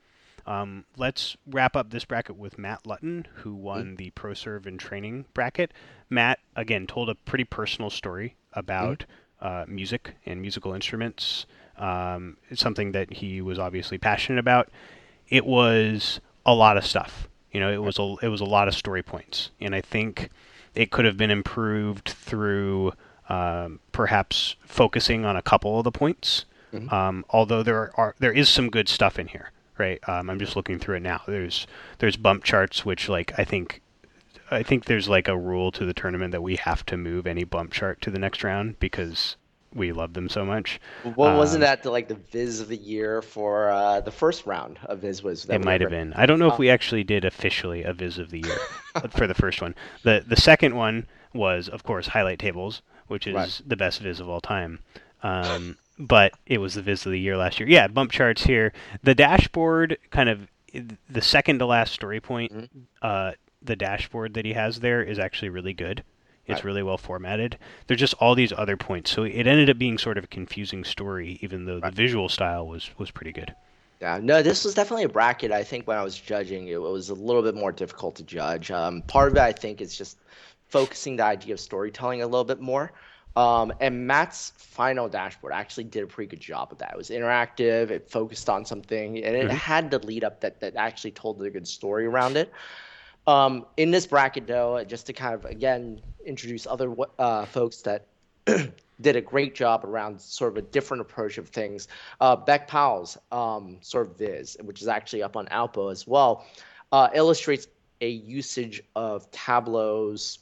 [0.45, 3.95] Um, let's wrap up this bracket with Matt Lutton, who won mm-hmm.
[3.95, 5.71] the ProServe and training bracket.
[6.09, 9.05] Matt, again, told a pretty personal story about
[9.41, 9.47] mm-hmm.
[9.47, 11.45] uh, music and musical instruments.
[11.77, 14.69] Um, it's something that he was obviously passionate about.
[15.29, 17.27] It was a lot of stuff.
[17.51, 20.29] You know, it was a it was a lot of story points, and I think
[20.75, 22.93] it could have been improved through
[23.29, 26.45] um, perhaps focusing on a couple of the points.
[26.73, 26.93] Mm-hmm.
[26.93, 29.99] Um, although there are there is some good stuff in here right?
[30.07, 31.21] Um, I'm just looking through it now.
[31.27, 31.65] There's
[31.97, 33.81] there's bump charts, which like I think
[34.51, 37.43] I think there's like a rule to the tournament that we have to move any
[37.43, 39.35] bump chart to the next round because
[39.73, 40.79] we love them so much.
[41.15, 44.45] Well, wasn't um, that the, like the Viz of the year for uh, the first
[44.45, 45.45] round of Viz was?
[45.45, 46.13] That it might have been.
[46.13, 48.57] I don't know if we actually did officially a Viz of the year
[49.09, 49.75] for the first one.
[50.03, 53.61] the The second one was, of course, highlight tables, which is right.
[53.65, 54.79] the best Viz of all time.
[55.23, 57.69] Um, but it was the Viz of the year last year.
[57.69, 58.73] Yeah, bump charts here.
[59.03, 60.47] The dashboard, kind of
[61.09, 62.79] the second to last story point, mm-hmm.
[63.01, 66.03] uh, the dashboard that he has there is actually really good.
[66.51, 66.65] It's right.
[66.65, 67.57] really well formatted.
[67.87, 70.83] There's just all these other points, so it ended up being sort of a confusing
[70.83, 71.89] story, even though right.
[71.89, 73.55] the visual style was was pretty good.
[74.01, 75.51] Yeah, no, this was definitely a bracket.
[75.51, 78.71] I think when I was judging, it was a little bit more difficult to judge.
[78.71, 80.17] Um, part of it, I think, is just
[80.69, 82.91] focusing the idea of storytelling a little bit more.
[83.35, 86.91] Um, and Matt's final dashboard actually did a pretty good job of that.
[86.91, 89.55] It was interactive, it focused on something, and it mm-hmm.
[89.55, 92.51] had the lead up that, that actually told a good story around it.
[93.27, 98.07] Um, in this bracket, though, just to kind of again introduce other uh, folks that
[99.01, 101.87] did a great job around sort of a different approach of things.
[102.19, 106.45] Uh, Beck Powell's um, sort of viz, which is actually up on Alpo as well,
[106.91, 107.67] uh, illustrates
[108.01, 110.39] a usage of Tableau's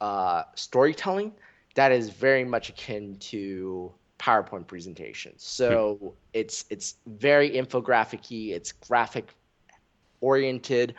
[0.00, 1.32] uh, storytelling
[1.74, 5.42] that is very much akin to PowerPoint presentations.
[5.42, 6.08] So hmm.
[6.32, 9.34] it's it's very infographic-y, it's graphic
[10.20, 10.94] oriented,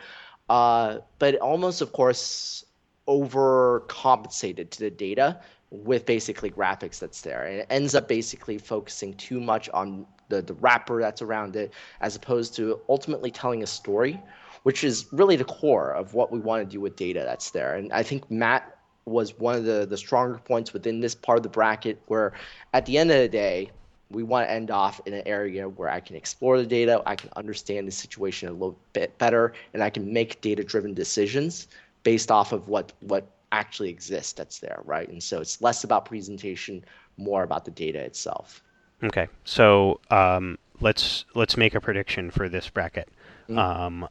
[0.48, 2.64] uh, but almost, of course,
[3.08, 7.44] overcompensated to the data with basically graphics that's there.
[7.44, 11.72] And it ends up basically focusing too much on the, the wrapper that's around it,
[12.00, 14.20] as opposed to ultimately telling a story,
[14.62, 17.74] which is really the core of what we want to do with data that's there.
[17.74, 21.42] And I think Matt was one of the the stronger points within this part of
[21.42, 22.00] the bracket.
[22.06, 22.32] Where
[22.72, 23.70] at the end of the day,
[24.10, 27.16] we want to end off in an area where I can explore the data, I
[27.16, 31.68] can understand the situation a little bit better, and I can make data-driven decisions
[32.02, 35.08] based off of what what actually exists that's there, right?
[35.08, 36.84] And so it's less about presentation,
[37.16, 38.62] more about the data itself.
[39.02, 43.08] Okay, so um, let's let's make a prediction for this bracket.
[43.48, 43.58] Mm-hmm.
[43.58, 44.08] Um,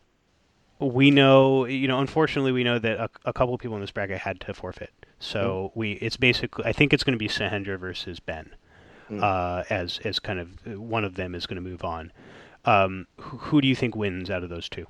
[0.80, 3.92] we know, you know, unfortunately, we know that a, a couple of people in this
[3.92, 4.92] bracket had to forfeit.
[5.20, 5.80] So mm-hmm.
[5.80, 8.54] we, it's basically, I think it's going to be Sahendra versus Ben,
[9.16, 9.24] mm-hmm.
[9.24, 12.12] uh, as as kind of one of them is going to move on.
[12.66, 14.86] Um, who, who do you think wins out of those two?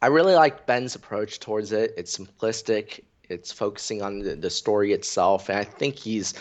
[0.00, 1.92] I really like Ben's approach towards it.
[1.96, 3.00] It's simplistic.
[3.28, 6.34] It's focusing on the, the story itself, and I think he's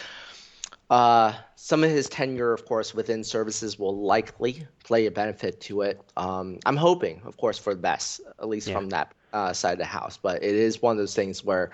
[0.91, 5.83] uh, some of his tenure, of course, within services will likely play a benefit to
[5.83, 6.01] it.
[6.17, 8.75] Um, I'm hoping, of course, for the best, at least yeah.
[8.75, 10.17] from that uh, side of the house.
[10.21, 11.71] But it is one of those things where,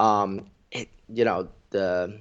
[0.00, 2.18] um, it, you know, the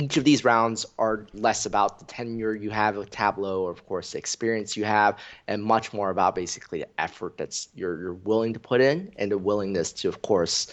[0.00, 3.86] each of these rounds are less about the tenure you have with Tableau, or of
[3.86, 8.14] course the experience you have, and much more about basically the effort that's you're you're
[8.14, 10.72] willing to put in and the willingness to, of course,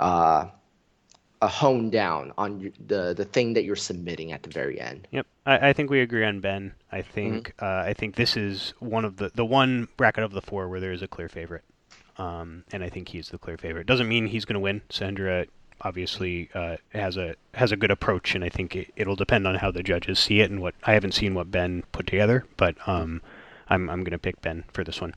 [0.00, 0.46] uh,
[1.40, 5.06] a hone down on the the thing that you're submitting at the very end.
[5.12, 6.74] Yep, I, I think we agree on Ben.
[6.90, 7.64] I think mm-hmm.
[7.64, 10.80] uh, I think this is one of the the one bracket of the four where
[10.80, 11.64] there is a clear favorite,
[12.18, 13.86] um, and I think he's the clear favorite.
[13.86, 14.82] Doesn't mean he's going to win.
[14.90, 15.46] Sandra
[15.80, 19.56] obviously uh, has a has a good approach, and I think it, will depend on
[19.56, 22.76] how the judges see it and what I haven't seen what Ben put together, but
[22.88, 23.20] um,
[23.68, 25.14] I'm, I'm going to pick Ben for this one.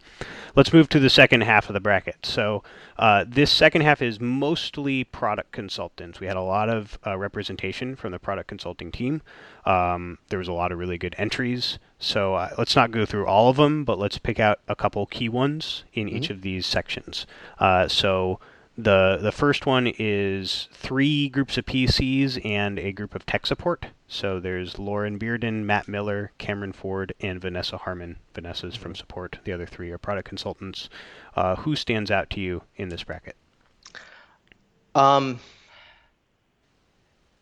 [0.55, 2.25] Let's move to the second half of the bracket.
[2.25, 2.63] So
[2.97, 6.19] uh, this second half is mostly product consultants.
[6.19, 9.21] We had a lot of uh, representation from the product consulting team.
[9.65, 11.79] Um, there was a lot of really good entries.
[11.99, 15.05] So uh, let's not go through all of them, but let's pick out a couple
[15.07, 16.17] key ones in mm-hmm.
[16.17, 17.25] each of these sections.
[17.59, 18.39] Uh, so
[18.77, 23.87] the the first one is three groups of PCs and a group of tech support.
[24.07, 28.17] So there's Lauren Bearden, Matt Miller, Cameron Ford, and Vanessa Harmon.
[28.35, 29.39] Vanessa's from support.
[29.43, 30.89] The other three are product consultants.
[31.35, 33.35] Uh, who stands out to you in this bracket?
[34.93, 35.39] Um,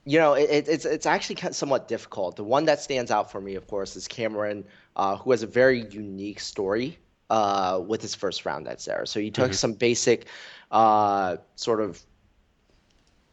[0.05, 2.37] you know, it, it's it's actually somewhat difficult.
[2.37, 4.63] The one that stands out for me, of course, is Cameron,
[4.95, 6.97] uh, who has a very unique story
[7.29, 9.05] uh, with his first round that's there.
[9.05, 9.53] So he took mm-hmm.
[9.53, 10.27] some basic
[10.71, 12.01] uh, sort of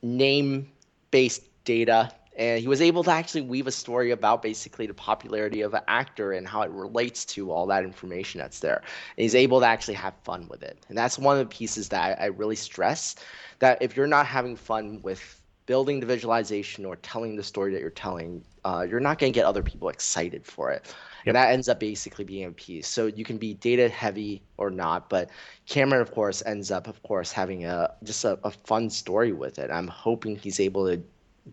[0.03, 0.71] name
[1.11, 5.61] based data and he was able to actually weave a story about basically the popularity
[5.61, 8.77] of an actor and how it relates to all that information that's there.
[8.77, 11.89] And he's able to actually have fun with it, and that's one of the pieces
[11.91, 13.17] that I, I really stress.
[13.59, 17.81] That if you're not having fun with building the visualization or telling the story that
[17.81, 20.93] you're telling, uh, you're not going to get other people excited for it.
[21.25, 21.35] Yep.
[21.35, 22.89] And that ends up basically being a piece.
[22.89, 25.31] So you can be data heavy or not, but
[25.67, 29.59] Cameron, of course, ends up, of course, having a just a, a fun story with
[29.59, 29.71] it.
[29.71, 31.01] I'm hoping he's able to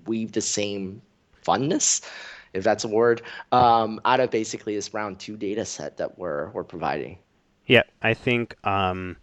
[0.06, 1.02] weave the same
[1.46, 2.02] funness,
[2.54, 6.50] if that's a word, um, out of basically this round two data set that we're
[6.50, 7.18] we're providing.
[7.68, 9.18] Yeah, I think um,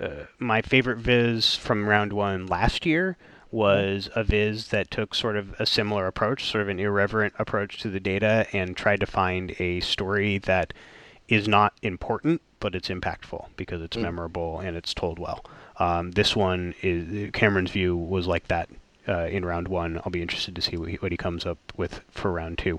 [0.00, 3.18] uh, my favorite viz from round one last year
[3.56, 7.78] was a viz that took sort of a similar approach, sort of an irreverent approach
[7.78, 10.74] to the data, and tried to find a story that
[11.28, 14.02] is not important, but it's impactful because it's mm.
[14.02, 15.42] memorable and it's told well.
[15.78, 18.68] Um, this one is Cameron's view was like that
[19.08, 20.02] uh, in round one.
[20.04, 22.78] I'll be interested to see what he, what he comes up with for round two.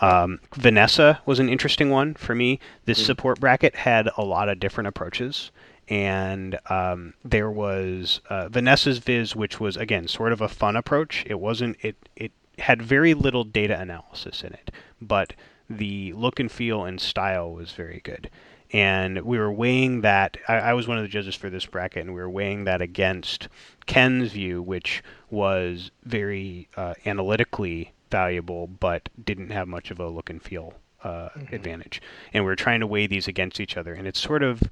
[0.00, 2.60] Um, Vanessa was an interesting one for me.
[2.84, 3.06] This mm.
[3.06, 5.50] support bracket had a lot of different approaches
[5.92, 11.22] and um, there was uh, Vanessa's Viz, which was again sort of a fun approach.
[11.26, 14.70] It wasn't it it had very little data analysis in it,
[15.02, 15.34] but
[15.68, 18.30] the look and feel and style was very good.
[18.72, 20.38] And we were weighing that.
[20.48, 22.80] I, I was one of the judges for this bracket, and we were weighing that
[22.80, 23.48] against
[23.84, 30.30] Ken's view, which was very uh, analytically valuable, but didn't have much of a look
[30.30, 30.72] and feel
[31.04, 31.54] uh, mm-hmm.
[31.54, 32.00] advantage.
[32.32, 34.62] And we're trying to weigh these against each other, and it's sort of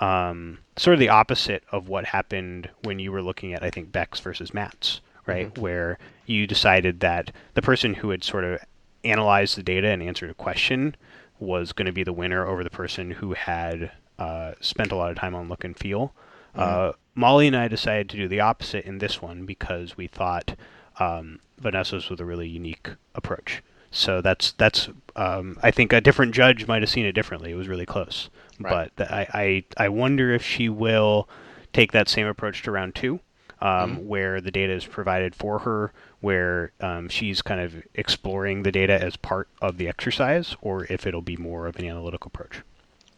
[0.00, 3.92] um, sort of the opposite of what happened when you were looking at, I think,
[3.92, 5.52] Bex versus Mats, right?
[5.52, 5.60] Mm-hmm.
[5.60, 8.60] Where you decided that the person who had sort of
[9.04, 10.96] analyzed the data and answered a question
[11.38, 15.10] was going to be the winner over the person who had uh, spent a lot
[15.10, 16.12] of time on look and feel.
[16.54, 16.60] Mm-hmm.
[16.60, 20.56] Uh, Molly and I decided to do the opposite in this one because we thought
[20.98, 23.62] um, Vanessa's was a really unique approach.
[23.90, 27.50] So that's that's um, I think a different judge might have seen it differently.
[27.50, 28.30] It was really close.
[28.60, 28.90] Right.
[28.94, 31.28] But I, I, I wonder if she will
[31.72, 33.20] take that same approach to round two,
[33.60, 34.06] um, mm-hmm.
[34.06, 39.02] where the data is provided for her, where um, she's kind of exploring the data
[39.02, 42.62] as part of the exercise, or if it'll be more of an analytical approach.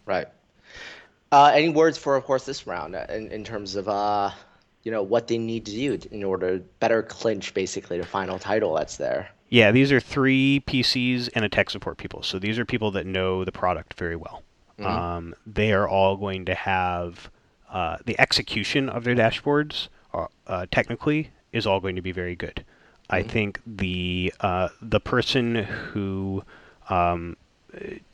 [0.06, 0.28] Right.
[1.30, 4.30] Uh, any words for, of course, this round uh, in, in terms of uh,
[4.82, 8.38] you know what they need to do in order to better clinch basically the final
[8.38, 9.30] title that's there.
[9.48, 12.22] Yeah, these are three PCs and a tech support people.
[12.22, 14.42] So these are people that know the product very well.
[14.82, 14.98] Mm-hmm.
[14.98, 17.30] Um, they are all going to have
[17.70, 19.88] uh, the execution of their dashboards.
[20.12, 22.56] Uh, uh, technically, is all going to be very good.
[22.56, 23.14] Mm-hmm.
[23.14, 26.44] I think the uh, the person who
[26.88, 27.36] um,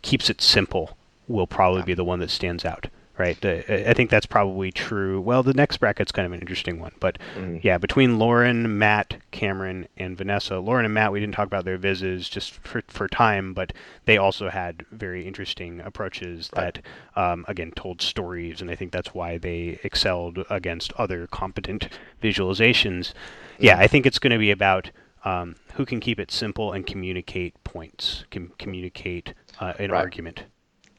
[0.03, 0.97] keeps it simple
[1.27, 1.87] will probably yeah.
[1.87, 2.89] be the one that stands out
[3.19, 3.45] right?
[3.45, 5.21] I think that's probably true.
[5.21, 7.63] Well, the next bracket's kind of an interesting one, but mm.
[7.63, 11.79] yeah, between Lauren, Matt, Cameron, and Vanessa, Lauren and Matt, we didn't talk about their
[11.79, 13.73] vizzes just for, for time, but
[14.05, 16.81] they also had very interesting approaches right.
[17.15, 21.89] that, um, again, told stories, and I think that's why they excelled against other competent
[22.23, 23.09] visualizations.
[23.09, 23.15] Mm.
[23.59, 24.91] Yeah, I think it's going to be about
[25.25, 29.99] um, who can keep it simple and communicate points, can communicate uh, an right.
[29.99, 30.45] argument.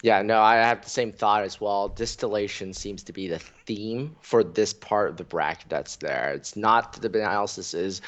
[0.02, 1.90] Yeah, no, I have the same thought as well.
[1.90, 6.32] Distillation seems to be the theme for this part of the bracket that's there.
[6.34, 8.02] It's not that the analysis is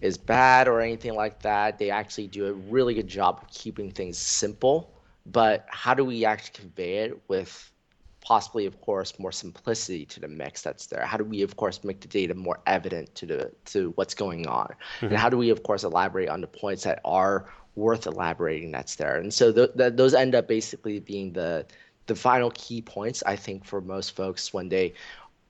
[0.00, 1.78] is bad or anything like that.
[1.78, 4.92] They actually do a really good job of keeping things simple.
[5.26, 7.70] But how do we actually convey it with
[8.20, 11.04] possibly, of course, more simplicity to the mix that's there?
[11.06, 14.46] How do we, of course, make the data more evident to the to what's going
[14.46, 14.66] on?
[14.96, 15.06] Mm-hmm.
[15.06, 18.96] And how do we, of course, elaborate on the points that are worth elaborating that's
[18.96, 19.16] there.
[19.16, 21.66] And so th- th- those end up basically being the
[22.06, 24.94] the final key points I think for most folks when they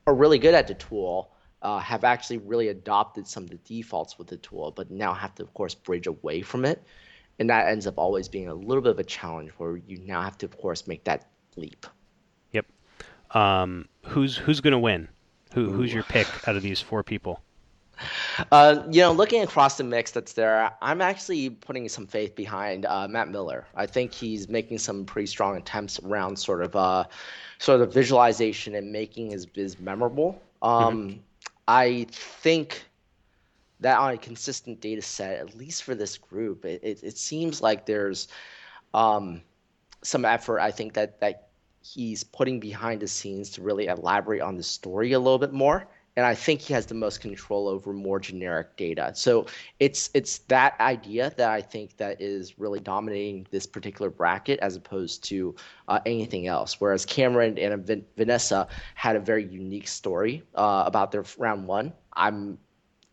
[0.06, 1.30] are really good at the tool.
[1.62, 5.32] Uh, have actually really adopted some of the defaults with the tool, but now have
[5.32, 6.82] to, of course, bridge away from it.
[7.38, 10.22] And that ends up always being a little bit of a challenge where you now
[10.22, 11.86] have to, of course, make that leap.
[12.50, 12.66] Yep.
[13.30, 15.06] Um, who's who's going to win?
[15.54, 17.40] Who, who's your pick out of these four people?
[18.50, 22.86] Uh, you know, looking across the mix that's there, I'm actually putting some faith behind
[22.86, 23.66] uh, Matt Miller.
[23.74, 27.04] I think he's making some pretty strong attempts around sort of uh,
[27.58, 30.42] sort of visualization and making his viz memorable.
[30.62, 31.18] Um, mm-hmm.
[31.68, 32.82] I think
[33.80, 37.60] that on a consistent data set, at least for this group, it, it, it seems
[37.60, 38.28] like there's
[38.94, 39.42] um,
[40.02, 40.60] some effort.
[40.60, 41.48] I think that that
[41.82, 45.86] he's putting behind the scenes to really elaborate on the story a little bit more
[46.16, 49.12] and I think he has the most control over more generic data.
[49.14, 49.46] So
[49.80, 54.76] it's it's that idea that I think that is really dominating this particular bracket as
[54.76, 55.54] opposed to
[55.88, 56.80] uh, anything else.
[56.80, 61.92] Whereas Cameron and Vin- Vanessa had a very unique story uh, about their round one.
[62.14, 62.58] I'm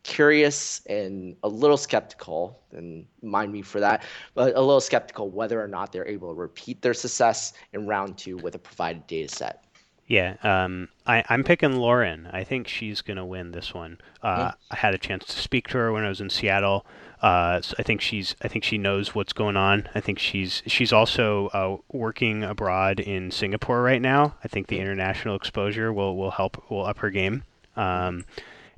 [0.03, 5.61] curious and a little skeptical, and mind me for that, but a little skeptical whether
[5.61, 9.33] or not they're able to repeat their success in round two with a provided data
[9.33, 9.68] set.
[10.09, 12.27] Yeah, um, I, am picking Lauren.
[12.33, 13.99] I think she's going to win this one.
[14.23, 16.83] Uh, I had a chance to speak to her when I was in Seattle.
[17.21, 18.35] Uh, so I think she's.
[18.41, 19.87] I think she knows what's going on.
[19.93, 20.63] I think she's.
[20.65, 24.33] She's also uh, working abroad in Singapore right now.
[24.43, 26.71] I think the international exposure will will help.
[26.71, 27.43] Will up her game.
[27.75, 28.25] Um,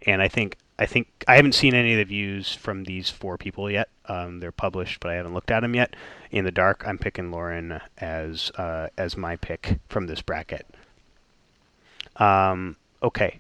[0.06, 0.58] and I think.
[0.78, 3.88] I think I haven't seen any of the views from these four people yet.
[4.08, 5.96] Um, they're published, but I haven't looked at them yet.
[6.32, 10.66] In the dark, I'm picking Lauren as uh, as my pick from this bracket.
[12.18, 13.40] Um, okay,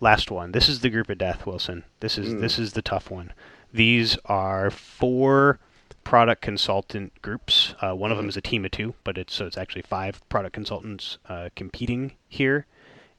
[0.00, 0.52] last one.
[0.52, 1.84] This is the group of death, Wilson.
[2.00, 2.40] This is mm.
[2.40, 3.32] this is the tough one.
[3.72, 5.58] These are four
[6.04, 7.74] product consultant groups.
[7.80, 8.12] Uh, one mm.
[8.12, 8.30] of them mm-hmm.
[8.30, 12.12] is a team of two, but it's so it's actually five product consultants uh, competing
[12.28, 12.66] here,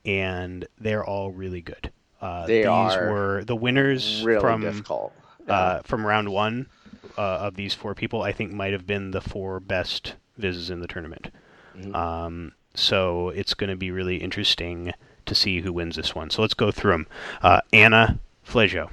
[0.06, 1.92] and they're all really good.
[2.22, 5.14] Uh, they these are were the winners really from difficult.
[5.48, 5.82] Uh, yeah.
[5.84, 6.68] from round one
[7.18, 8.22] uh, of these four people.
[8.22, 11.32] I think might have been the four best vizzes in the tournament.
[11.76, 11.96] Mm-hmm.
[11.96, 14.94] Um, so it's going to be really interesting
[15.26, 16.30] to see who wins this one.
[16.30, 17.08] So let's go through them.
[17.42, 18.90] Uh, Anna Flejo.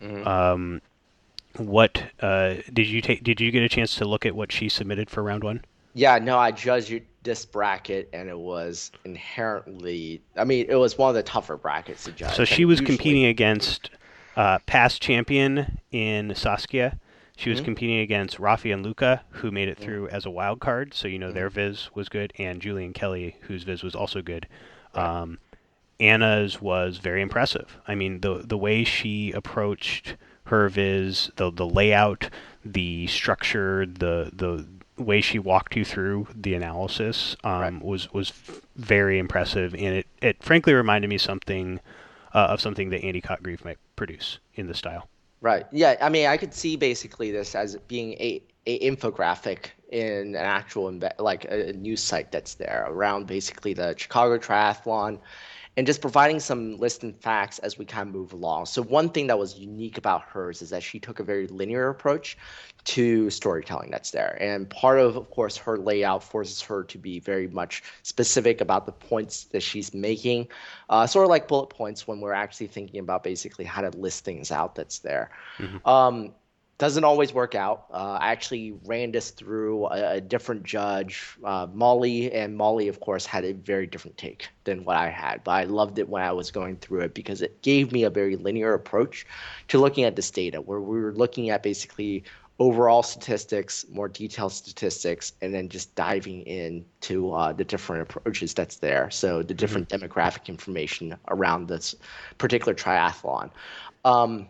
[0.00, 0.26] Mm-hmm.
[0.26, 0.80] Um,
[1.56, 3.22] what uh, did you take?
[3.24, 5.64] Did you get a chance to look at what she submitted for round one?
[5.94, 10.22] Yeah, no, I judged this bracket, and it was inherently.
[10.36, 12.34] I mean, it was one of the tougher brackets to judge.
[12.34, 12.96] So she was usually...
[12.96, 13.90] competing against
[14.36, 16.98] uh, past champion in Saskia
[17.40, 17.64] she was mm-hmm.
[17.64, 21.18] competing against Rafi and Luca, who made it through as a wild card, so you
[21.18, 21.36] know mm-hmm.
[21.36, 24.46] their viz was good, and Julian Kelly, whose viz was also good.
[24.92, 25.38] Um,
[25.98, 27.78] Anna's was very impressive.
[27.88, 30.16] I mean, the the way she approached
[30.48, 32.28] her viz, the the layout,
[32.62, 34.66] the structure, the the
[35.02, 37.82] way she walked you through the analysis um, right.
[37.82, 38.34] was was
[38.76, 41.80] very impressive, and it, it frankly reminded me something
[42.34, 45.08] uh, of something that Andy Cotgreave might produce in the style.
[45.40, 45.66] Right.
[45.72, 45.96] Yeah.
[46.00, 50.92] I mean, I could see basically this as being a, a infographic in an actual
[51.18, 55.18] like a, news site that's there around basically the Chicago Triathlon,
[55.80, 58.66] and just providing some list and facts as we kind of move along.
[58.66, 61.88] So one thing that was unique about hers is that she took a very linear
[61.88, 62.36] approach
[62.84, 64.36] to storytelling that's there.
[64.42, 68.84] And part of, of course, her layout forces her to be very much specific about
[68.84, 70.48] the points that she's making,
[70.90, 74.22] uh, sort of like bullet points when we're actually thinking about basically how to list
[74.22, 75.30] things out that's there.
[75.56, 75.88] Mm-hmm.
[75.88, 76.34] Um,
[76.80, 77.84] doesn't always work out.
[77.92, 83.00] Uh, I actually ran this through a, a different judge, uh, Molly, and Molly, of
[83.00, 85.44] course, had a very different take than what I had.
[85.44, 88.10] But I loved it when I was going through it because it gave me a
[88.10, 89.26] very linear approach
[89.68, 92.24] to looking at this data, where we were looking at basically
[92.58, 98.76] overall statistics, more detailed statistics, and then just diving into uh, the different approaches that's
[98.78, 99.10] there.
[99.10, 99.56] So the mm-hmm.
[99.58, 100.02] different mm-hmm.
[100.02, 101.94] demographic information around this
[102.38, 103.50] particular triathlon.
[104.06, 104.48] Um,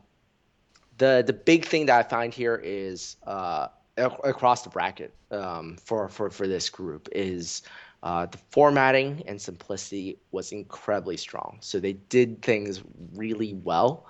[1.00, 6.08] the the big thing that I find here is uh, across the bracket um, for,
[6.08, 7.62] for for this group is
[8.02, 11.58] uh, the formatting and simplicity was incredibly strong.
[11.60, 12.82] So they did things
[13.14, 14.06] really well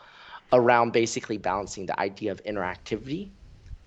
[0.52, 3.30] around basically balancing the idea of interactivity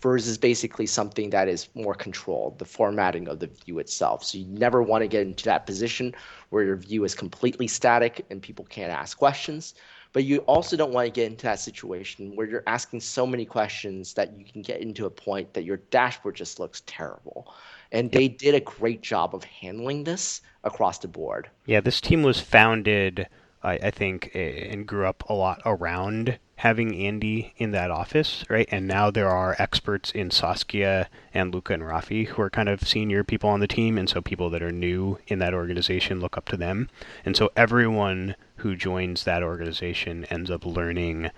[0.02, 4.24] versus basically something that is more controlled, the formatting of the view itself.
[4.24, 6.16] So you never want to get into that position
[6.50, 9.74] where your view is completely static and people can't ask questions.
[10.14, 13.46] But you also don't want to get into that situation where you're asking so many
[13.46, 17.52] questions that you can get into a point that your dashboard just looks terrible.
[17.92, 21.50] And they did a great job of handling this across the board.
[21.66, 23.28] Yeah, this team was founded,
[23.64, 28.70] I, I think, and grew up a lot around having Andy in that office, right?
[28.72, 32.88] And now there are experts in Saskia and Luca and Rafi who are kind of
[32.88, 36.38] senior people on the team, and so people that are new in that organization look
[36.38, 36.90] up to them.
[37.26, 41.30] And so everyone who joins that organization ends up learning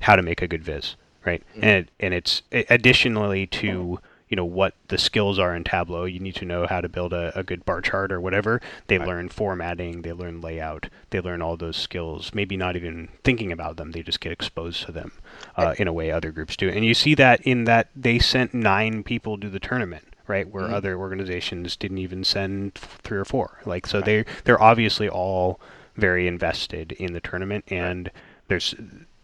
[0.00, 1.42] how to make a good viz, right?
[1.52, 1.64] Mm-hmm.
[1.64, 6.04] And it, and it's additionally to you know what the skills are in Tableau.
[6.04, 8.60] You need to know how to build a, a good bar chart or whatever.
[8.88, 9.06] They right.
[9.06, 12.32] learn formatting, they learn layout, they learn all those skills.
[12.34, 15.12] Maybe not even thinking about them, they just get exposed to them
[15.56, 16.68] uh, in a way other groups do.
[16.68, 20.04] And you see that in that they sent nine people to the tournament.
[20.28, 20.74] Right, where mm-hmm.
[20.74, 23.60] other organizations didn't even send three or four.
[23.64, 24.04] Like, so right.
[24.04, 25.60] they they're obviously all
[25.96, 28.10] very invested in the tournament, and
[28.48, 28.74] there's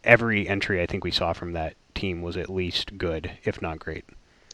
[0.04, 3.78] every entry I think we saw from that team was at least good, if not
[3.78, 4.04] great.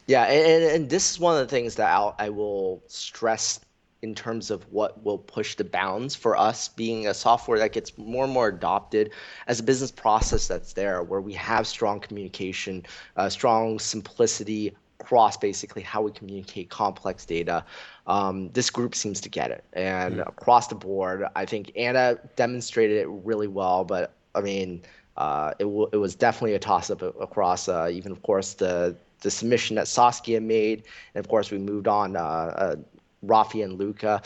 [0.06, 3.60] Yeah, and, and this is one of the things that I'll, I will stress
[4.00, 7.96] in terms of what will push the bounds for us being a software that gets
[7.98, 9.10] more and more adopted
[9.48, 12.84] as a business process that's there where we have strong communication
[13.16, 17.64] uh, strong simplicity across basically how we communicate complex data
[18.06, 20.28] um, this group seems to get it and mm.
[20.28, 24.82] across the board i think anna demonstrated it really well but i mean
[25.16, 28.96] uh, it, w- it was definitely a toss up across uh, even of course the
[29.20, 30.84] the submission that Saskia made,
[31.14, 32.76] and of course we moved on uh, uh,
[33.24, 34.22] Rafi and Luca.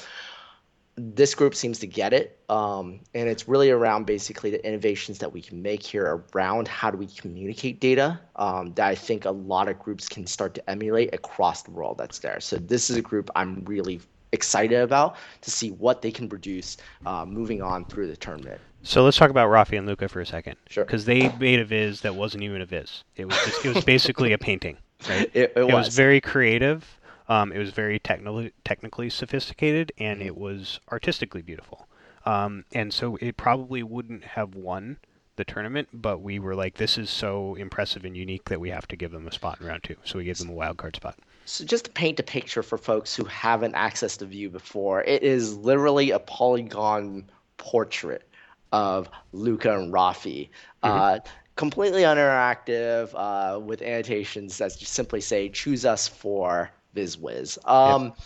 [0.97, 5.33] This group seems to get it, um, and it's really around basically the innovations that
[5.33, 9.31] we can make here around how do we communicate data um, that I think a
[9.31, 11.97] lot of groups can start to emulate across the world.
[11.97, 12.41] That's there.
[12.41, 14.01] So this is a group I'm really
[14.33, 16.77] excited about to see what they can produce
[17.07, 18.61] uh, moving on through the tournament.
[18.83, 20.57] So let's talk about Rafi and Luca for a second.
[20.69, 20.85] Sure.
[20.85, 23.05] Because they made a viz that wasn't even a viz.
[23.17, 24.77] It was just, it was basically a painting.
[25.09, 25.31] Right.
[25.35, 25.87] It, it, it was.
[25.87, 25.97] was.
[25.97, 26.87] very creative.
[27.33, 30.29] Um, it was very technically technically sophisticated, and mm-hmm.
[30.29, 31.89] it was artistically beautiful.
[32.27, 34.99] Um, and so it probably wouldn't have won
[35.37, 38.87] the tournament, but we were like, this is so impressive and unique that we have
[38.89, 39.97] to give them a spot in round two.
[40.05, 41.19] So we gave them a wild card spot.
[41.47, 45.23] So just to paint a picture for folks who haven't accessed the view before, it
[45.23, 48.29] is literally a polygon portrait
[48.73, 50.51] of Luca and Rafi.
[50.85, 51.01] Mm-hmm.
[51.01, 51.19] Uh,
[51.57, 58.05] completely uninteractive uh, with annotations that just simply say "choose us for Viz Whiz." Um,
[58.05, 58.17] yep.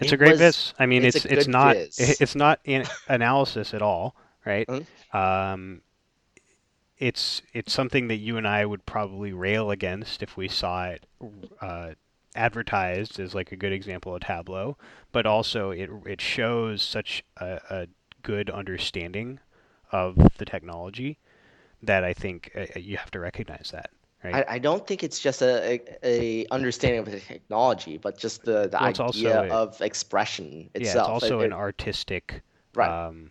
[0.00, 0.74] It's it a great was, viz.
[0.78, 4.66] I mean, it's it's, it's not it's not an analysis at all, right?
[4.66, 5.16] mm-hmm.
[5.16, 5.82] um,
[6.98, 11.06] it's it's something that you and I would probably rail against if we saw it
[11.60, 11.90] uh,
[12.34, 14.76] advertised as like a good example of Tableau,
[15.12, 17.86] but also it it shows such a, a
[18.22, 19.40] good understanding
[19.92, 21.18] of the technology
[21.82, 23.90] that I think uh, you have to recognize that.
[24.24, 24.34] Right?
[24.34, 28.42] I, I don't think it's just a, a, a, understanding of the technology, but just
[28.42, 31.08] the, the well, idea a, of expression itself.
[31.08, 32.42] Yeah, it's also it, an artistic
[32.74, 33.06] right.
[33.06, 33.30] um,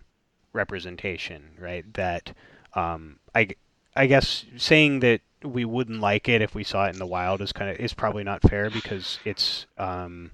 [0.53, 1.91] representation, right?
[1.95, 2.33] That
[2.73, 3.49] um, I
[3.97, 7.41] I guess saying that we wouldn't like it if we saw it in the wild
[7.41, 10.31] is kind of is probably not fair because it's um,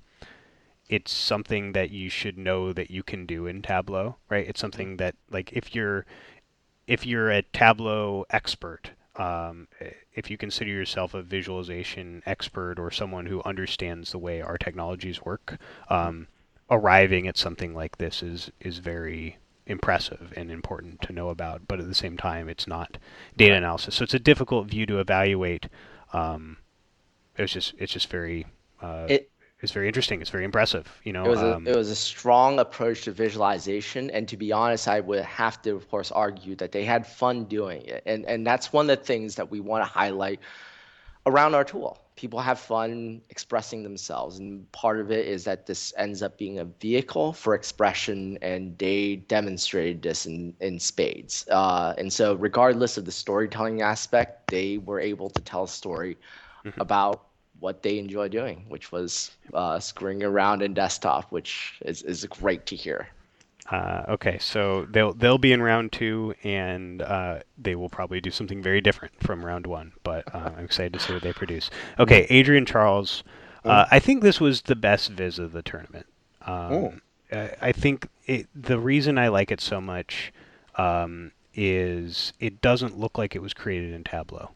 [0.89, 4.47] it's something that you should know that you can do in Tableau, right?
[4.47, 6.05] It's something that like if you're
[6.87, 9.67] if you're a Tableau expert, um,
[10.15, 15.21] if you consider yourself a visualization expert or someone who understands the way our technologies
[15.23, 15.57] work,
[15.89, 16.27] um,
[16.69, 21.79] arriving at something like this is is very impressive and important to know about, but
[21.79, 22.97] at the same time, it's not
[23.37, 23.95] data analysis.
[23.95, 25.67] So it's a difficult view to evaluate.
[26.11, 26.57] Um,
[27.37, 28.45] it's just it's just very
[28.81, 29.31] uh, It
[29.63, 30.19] it's very interesting.
[30.19, 30.99] It's very impressive.
[31.05, 34.35] You know, it was a um, it was a strong approach to visualization, and to
[34.35, 38.03] be honest, I would have to, of course, argue that they had fun doing it,
[38.05, 40.41] and and that's one of the things that we want to highlight
[41.25, 41.97] around our tool.
[42.17, 46.59] People have fun expressing themselves, and part of it is that this ends up being
[46.59, 51.47] a vehicle for expression, and they demonstrated this in, in spades.
[51.49, 56.17] Uh, and so, regardless of the storytelling aspect, they were able to tell a story
[56.79, 57.27] about
[57.59, 62.65] what they enjoy doing, which was uh, screwing around in desktop, which is, is great
[62.67, 63.07] to hear.
[63.71, 68.29] Uh, okay, so they'll they'll be in round two, and uh, they will probably do
[68.29, 69.93] something very different from round one.
[70.03, 71.69] But uh, I'm excited to see what they produce.
[71.97, 73.23] Okay, Adrian Charles.
[73.63, 76.05] Uh, I think this was the best viz of the tournament.
[76.41, 77.01] Um,
[77.31, 80.33] I I think it, the reason I like it so much
[80.75, 84.51] um, is it doesn't look like it was created in Tableau.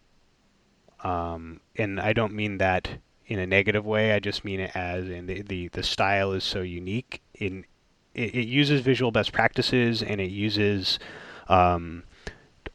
[1.03, 2.89] Um, and I don't mean that
[3.27, 4.13] in a negative way.
[4.13, 7.21] I just mean it as in the the, the style is so unique.
[7.35, 7.65] In
[8.13, 10.99] it, it uses visual best practices and it uses
[11.47, 12.03] um,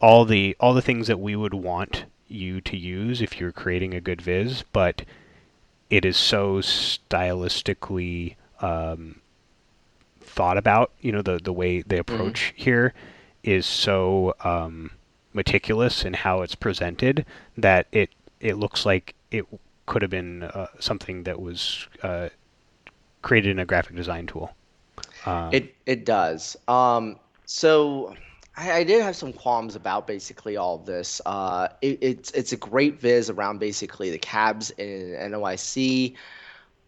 [0.00, 3.94] all the all the things that we would want you to use if you're creating
[3.94, 5.04] a good viz, but
[5.90, 9.20] it is so stylistically um,
[10.20, 10.92] thought about.
[11.00, 12.94] You know, the the way the approach here
[13.42, 14.92] is so um,
[15.32, 17.24] meticulous in how it's presented
[17.56, 18.10] that it
[18.40, 19.46] it looks like it
[19.86, 22.28] could have been uh, something that was uh,
[23.22, 24.54] created in a graphic design tool.
[25.26, 26.56] Um, It it does.
[26.68, 28.14] Um, so
[28.56, 31.20] I, I did have some qualms about basically all of this.
[31.24, 36.14] Uh, it, it's it's a great viz around basically the cabs in NYC,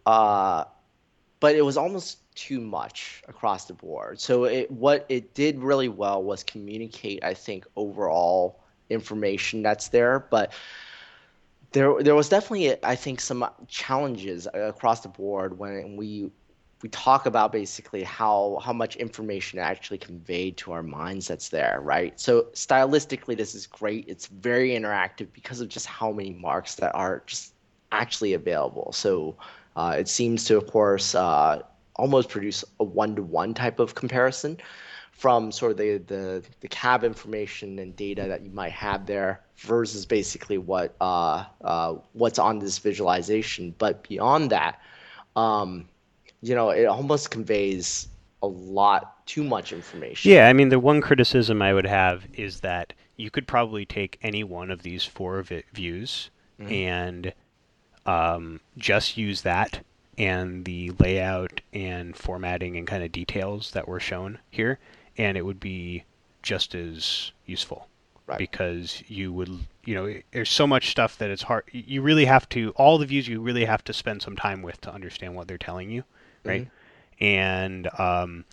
[0.07, 0.65] uh,
[1.41, 4.21] but it was almost too much across the board.
[4.21, 8.61] So it what it did really well was communicate, I think, overall
[8.91, 10.53] information that's there, but
[11.73, 16.31] there there was definitely I think some challenges across the board when we
[16.83, 21.81] we talk about basically how how much information actually conveyed to our minds that's there,
[21.83, 22.19] right?
[22.21, 24.05] So stylistically, this is great.
[24.07, 27.55] It's very interactive because of just how many marks that are just
[27.91, 28.93] actually available.
[28.93, 29.37] So
[29.77, 31.63] uh, it seems to, of course, uh,
[31.97, 34.59] almost produce a one-to-one type of comparison
[35.13, 39.41] from sort of the, the the cab information and data that you might have there
[39.57, 43.75] versus basically what uh, uh, what's on this visualization.
[43.79, 44.81] But beyond that,
[45.37, 45.89] um,
[46.43, 48.09] you know, it almost conveys
[48.43, 50.33] a lot too much information.
[50.33, 54.19] Yeah, I mean, the one criticism I would have is that you could probably take
[54.21, 57.33] any one of these four vi- views and
[58.07, 59.81] um, just use that
[60.19, 64.79] and the layout and formatting and kind of details that were shown here,
[65.17, 66.05] and it would be
[66.43, 67.89] just as useful.
[68.27, 68.39] Right.
[68.39, 69.51] Because you would,
[69.85, 71.65] you know, there's so much stuff that it's hard.
[71.73, 74.81] You really have to, all the views you really have to spend some time with
[74.81, 76.05] to understand what they're telling you,
[76.43, 76.69] right?
[77.21, 78.47] And um,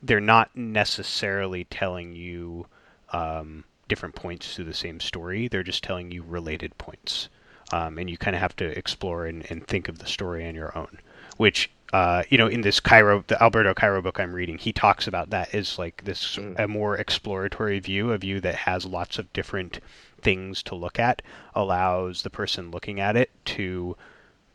[0.00, 2.66] they're not necessarily telling you
[3.12, 5.48] um, different points to the same story.
[5.48, 7.28] They're just telling you related points.
[7.72, 10.54] Um, and you kind of have to explore and, and think of the story on
[10.54, 11.00] your own.
[11.36, 15.06] Which, uh, you know, in this Cairo, the Alberto Cairo book I'm reading, he talks
[15.06, 19.32] about that as like this a more exploratory view, a view that has lots of
[19.32, 19.80] different
[20.20, 21.22] things to look at,
[21.54, 23.96] allows the person looking at it to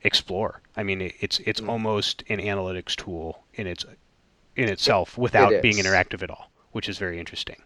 [0.03, 0.61] explore.
[0.75, 3.85] I mean, it, it's it's almost an analytics tool in its
[4.55, 7.61] in itself without being interactive at all, which is very interesting.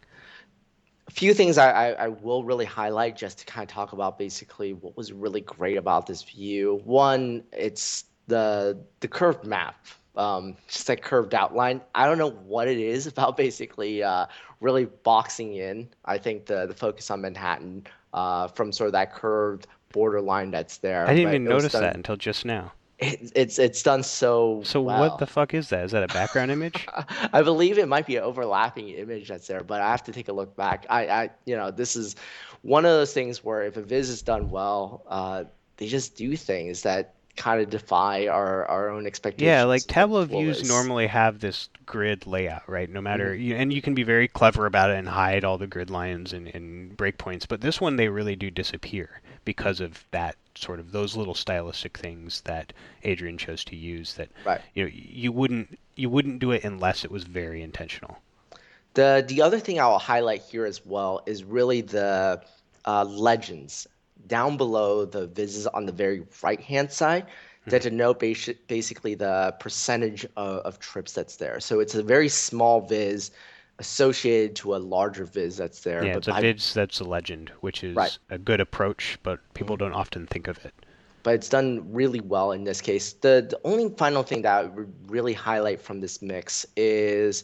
[1.08, 4.18] a few things I, I, I will really highlight just to kind of talk about
[4.18, 6.82] basically what was really great about this view.
[6.84, 11.82] One, it's the the curved map, um, just that curved outline.
[11.94, 14.26] I don't know what it is about basically uh,
[14.62, 15.90] really boxing in.
[16.06, 20.78] I think the the focus on Manhattan uh, from sort of that curved borderline that's
[20.78, 21.08] there.
[21.08, 22.74] I didn't even notice done- that until just now.
[22.98, 24.62] It, it's it's done so.
[24.64, 25.02] So well.
[25.02, 25.84] what the fuck is that?
[25.84, 26.88] Is that a background image?
[27.34, 30.30] I believe it might be an overlapping image that's there, but I have to take
[30.30, 30.86] a look back.
[30.90, 32.16] I, I you know, this is
[32.62, 35.44] one of those things where if a viz is done well, uh,
[35.76, 39.46] they just do things that kind of defy our, our own expectations.
[39.46, 40.64] Yeah, like Tableau views is.
[40.64, 42.90] normally have this grid layout, right?
[42.90, 43.42] No matter, Mm-hmm.
[43.42, 46.34] you, and you can be very clever about it and hide all the grid lines
[46.34, 50.92] and, and breakpoints, but this one they really do disappear because of that sort of
[50.92, 52.74] those little stylistic things that
[53.04, 54.14] Adrian chose to use.
[54.16, 54.62] That Right.
[54.74, 58.18] you know you wouldn't you wouldn't do it unless it was very intentional.
[58.94, 62.42] The the other thing I will highlight here as well is really the
[62.86, 63.88] uh, legends
[64.28, 67.26] down below the vizzes on the very right hand side
[67.68, 71.60] that denote basi- basically the percentage of, of trips that's there.
[71.60, 73.32] So it's a very small viz.
[73.78, 76.02] associated to a larger viz that's there.
[76.06, 78.18] Yeah, but it's a by- viz that's a legend, which is Right.
[78.30, 80.74] a good approach, but people don't often think of it.
[81.24, 83.14] but it's done really well in this case.
[83.14, 87.44] The, the only final thing that I would really highlight from this mix is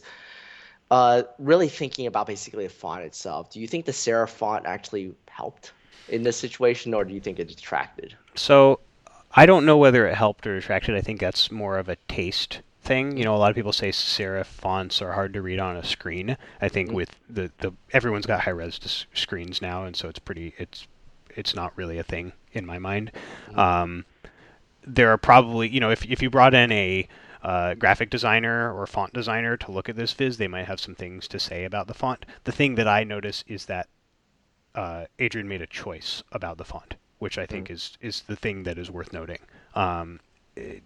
[0.90, 3.50] uh, really thinking about basically the font itself.
[3.50, 5.72] Do you think the serif font actually helped
[6.08, 8.14] in this situation, or do you think it detracted?
[8.34, 8.80] So
[9.34, 10.94] I don't know whether it helped or detracted.
[10.94, 13.16] I think that's more of a taste thing.
[13.16, 15.84] You know, a lot of people say serif fonts are hard to read on a
[15.84, 16.36] screen.
[16.60, 16.94] I think Mhm.
[16.94, 20.86] with the, the everyone's got high res screens now, and so it's pretty it's
[21.34, 23.10] it's not really a thing in my mind.
[23.54, 24.04] Um,
[24.84, 27.08] there are probably you know if if you brought in a
[27.42, 30.94] uh, graphic designer or font designer to look at this viz, they might have some
[30.94, 32.24] things to say about the font.
[32.44, 33.88] The thing that I notice is that
[34.74, 38.62] uh, Adrian made a choice about the font, which I think is is the thing
[38.64, 39.38] that is worth noting.
[39.74, 40.20] Um,
[40.56, 40.82] it-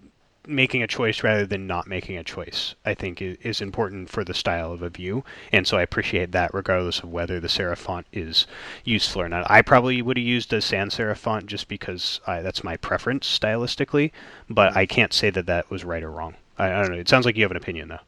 [0.48, 4.24] making a choice rather than not making a choice, I think, is, is important for
[4.24, 7.78] the style of a view, and so I appreciate that, regardless of whether the serif
[7.78, 8.46] font is
[8.84, 9.50] useful or not.
[9.50, 13.26] I probably would have used a sans serif font just because I, that's my preference
[13.26, 14.12] stylistically,
[14.48, 16.36] but I can't say that that was right or wrong.
[16.58, 16.98] I, I don't know.
[16.98, 17.98] It sounds like you have an opinion though.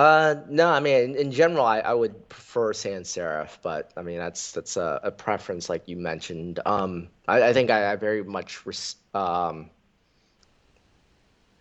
[0.00, 4.00] Uh, no, I mean, in, in general, I, I would prefer sans serif, but I
[4.00, 6.58] mean, that's that's a, a preference, like you mentioned.
[6.64, 9.68] Um, I, I think I, I very much res um,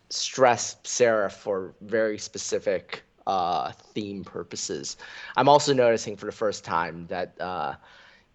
[0.10, 4.96] stress serif for very specific uh, theme purposes.
[5.36, 7.74] I'm also noticing for the first time that uh,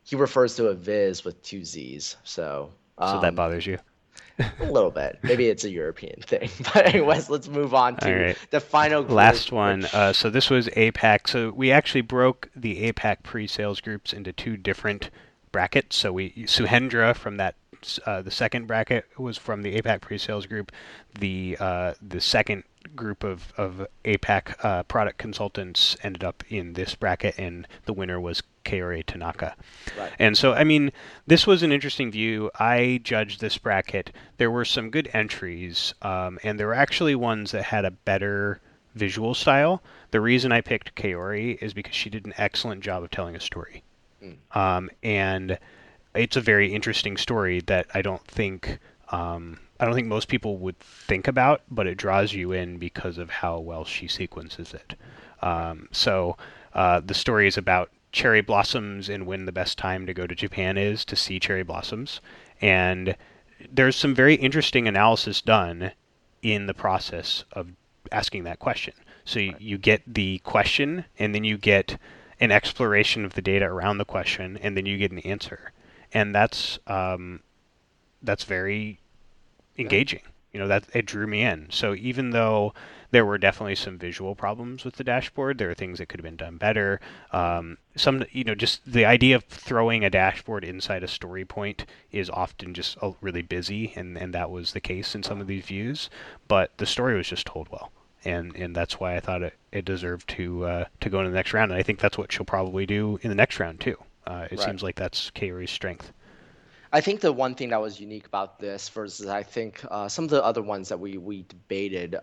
[0.03, 3.79] he refers to a viz with two z's, so So that um, bothers you.
[4.39, 5.19] A little bit.
[5.23, 8.39] Maybe it's a European thing, but anyways, let's move on to right.
[8.51, 9.87] the final group, Last one.
[9.93, 11.29] Uh, so this was APAC.
[11.29, 15.11] So we actually broke the APAC pre-sales groups into two different
[15.53, 15.97] brackets.
[15.97, 17.55] So we Suhendra from that
[18.07, 20.73] uh, the second bracket was from the APAC pre-sales group.
[21.19, 22.65] The uh, the second
[22.95, 28.21] group of of APAC uh, product consultants ended up in this bracket, and the winner
[28.21, 29.55] was Kaori Tanaka.
[29.99, 30.13] Right.
[30.19, 30.93] And so, I mean,
[31.27, 32.51] this was an interesting view.
[32.59, 34.13] I judged this bracket.
[34.39, 38.61] There were some good entries, um, and there were actually ones that had a better
[38.95, 39.83] visual style.
[40.11, 43.41] The reason I picked Kaori is because she did an excellent job of telling a
[43.41, 43.83] story.
[44.53, 45.59] Um, and
[46.15, 48.79] it's a very interesting story that I don't think
[49.11, 53.19] um, I don't think most people would think about, but it draws you in because
[53.19, 54.95] of how well she sequences it.
[55.43, 56.37] Um, so
[56.73, 60.35] uh, the story is about cherry blossoms and when the best time to go to
[60.35, 62.21] Japan is to see cherry blossoms,
[62.61, 63.17] and
[63.71, 65.91] there's some very interesting analysis done
[66.41, 67.69] in the process of
[68.13, 68.95] asking that question.
[69.25, 71.99] So you, you get the question, and then you get
[72.41, 75.73] an exploration of the data around the question, and then you get an answer,
[76.13, 77.41] and that's um,
[78.23, 79.01] that's very
[79.77, 80.23] engaging.
[80.53, 81.67] You know that it drew me in.
[81.71, 82.75] So even though
[83.15, 86.25] there were definitely some visual problems with the dashboard, there are things that could have
[86.25, 87.01] been done better.
[87.33, 91.87] Um, some, you know, just the idea of throwing a dashboard inside a story point
[92.11, 95.47] is often just uh, really busy, and, and that was the case in some of
[95.47, 96.11] these views.
[96.49, 97.93] But the story was just told well,
[98.25, 101.37] and and that's why I thought it, it deserved to uh, to go into the
[101.37, 101.71] next round.
[101.71, 103.97] And I think that's what she'll probably do in the next round too.
[104.27, 104.59] Uh, it Right.
[104.59, 106.13] seems like that's Kaori's strength.
[106.93, 110.25] I think the one thing that was unique about this versus I think uh, some
[110.25, 112.17] of the other ones that we we debated,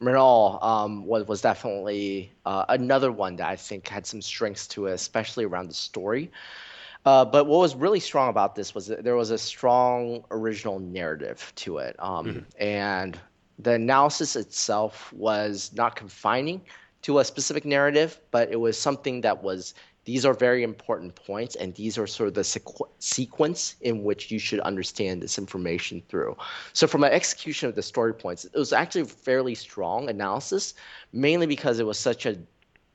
[0.00, 4.86] Renal um, was was definitely uh, another one that I think had some strengths to
[4.86, 6.30] it, especially around the story.
[7.04, 10.78] Uh, but what was really strong about this was that there was a strong original
[10.78, 13.18] narrative to it, um, and
[13.58, 16.60] the analysis itself was not confining
[17.02, 19.74] to a specific narrative, but it was something that was
[20.04, 24.30] these are very important points, and these are sort of the sequ- sequence in which
[24.30, 26.34] you should understand this information through.
[26.72, 30.72] So, from an execution of the story points, it was actually a fairly strong analysis,
[31.12, 32.38] mainly because it was such a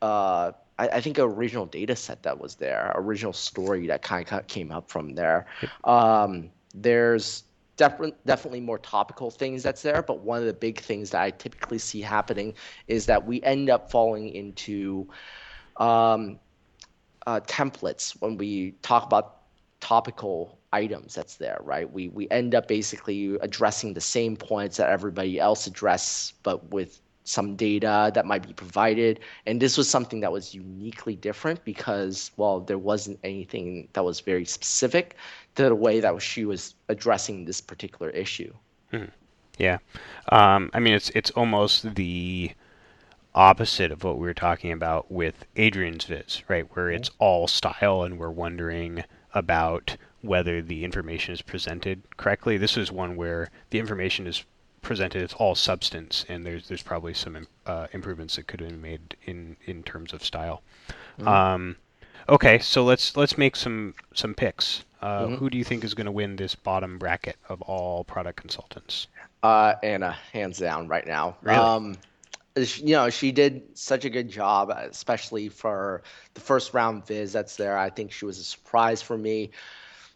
[0.02, 4.48] uh, I, I think original data set that was there, original story that kind of
[4.48, 5.46] came up from there.
[5.84, 7.44] Um, there's
[7.78, 11.32] definitely definitely more topical things that's there, but one of the big things that I
[11.32, 12.54] typically see happening
[12.88, 15.08] is that we end up falling into
[15.78, 16.40] um,
[17.28, 19.38] uh, templates when we talk about
[19.82, 21.92] topical items that's there, right?
[21.92, 27.02] We we end up basically addressing the same points that everybody else address, but with
[27.24, 29.20] some data that might be provided.
[29.46, 34.20] And this was something that was uniquely different because, well, there wasn't anything that was
[34.20, 35.16] very specific
[35.56, 38.54] to the way that she was addressing this particular issue.
[39.58, 39.78] Yeah,
[40.30, 42.52] um, I mean it's it's almost the
[43.36, 46.68] opposite of what we were talking about with Adrian's viz, right?
[46.76, 49.04] Where it's all style and we're wondering
[49.34, 52.58] about whether the information is presented correctly.
[52.58, 54.44] This is one where the information is
[54.84, 55.24] presented.
[55.24, 59.16] It's all substance, and there's there's probably some uh, improvements that could have been made
[59.26, 60.62] in in terms of style.
[61.18, 61.28] Mm-hmm.
[61.28, 61.76] Um,
[62.30, 64.84] okay, so let's let's make some some picks.
[65.02, 65.36] Uh, mm-hmm.
[65.36, 69.08] Who do you think is going to win this bottom bracket of all product consultants?
[69.42, 71.36] Uh, Anna, hands down, right now.
[71.42, 71.58] Really?
[71.58, 71.98] Um,
[72.56, 76.04] you know, she did such a good job, especially for
[76.36, 77.78] the first round viz that's there.
[77.78, 79.52] I think she was a surprise for me.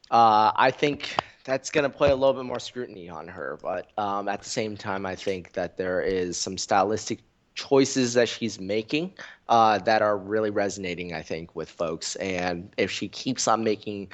[0.10, 1.18] Uh, I think
[1.48, 4.50] that's going to play a little bit more scrutiny on her, but um, at the
[4.50, 7.20] same time, I think that there is some stylistic
[7.56, 9.14] choices that she's making
[9.48, 12.18] uh, that are really resonating, I think, with folks.
[12.18, 14.12] And if she keeps on making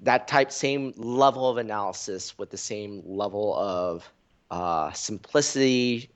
[0.00, 4.12] that type, same level of analysis with the same level of
[4.50, 6.10] uh, simplicity,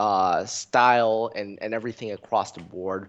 [0.00, 3.08] uh, style, and, and everything across the board,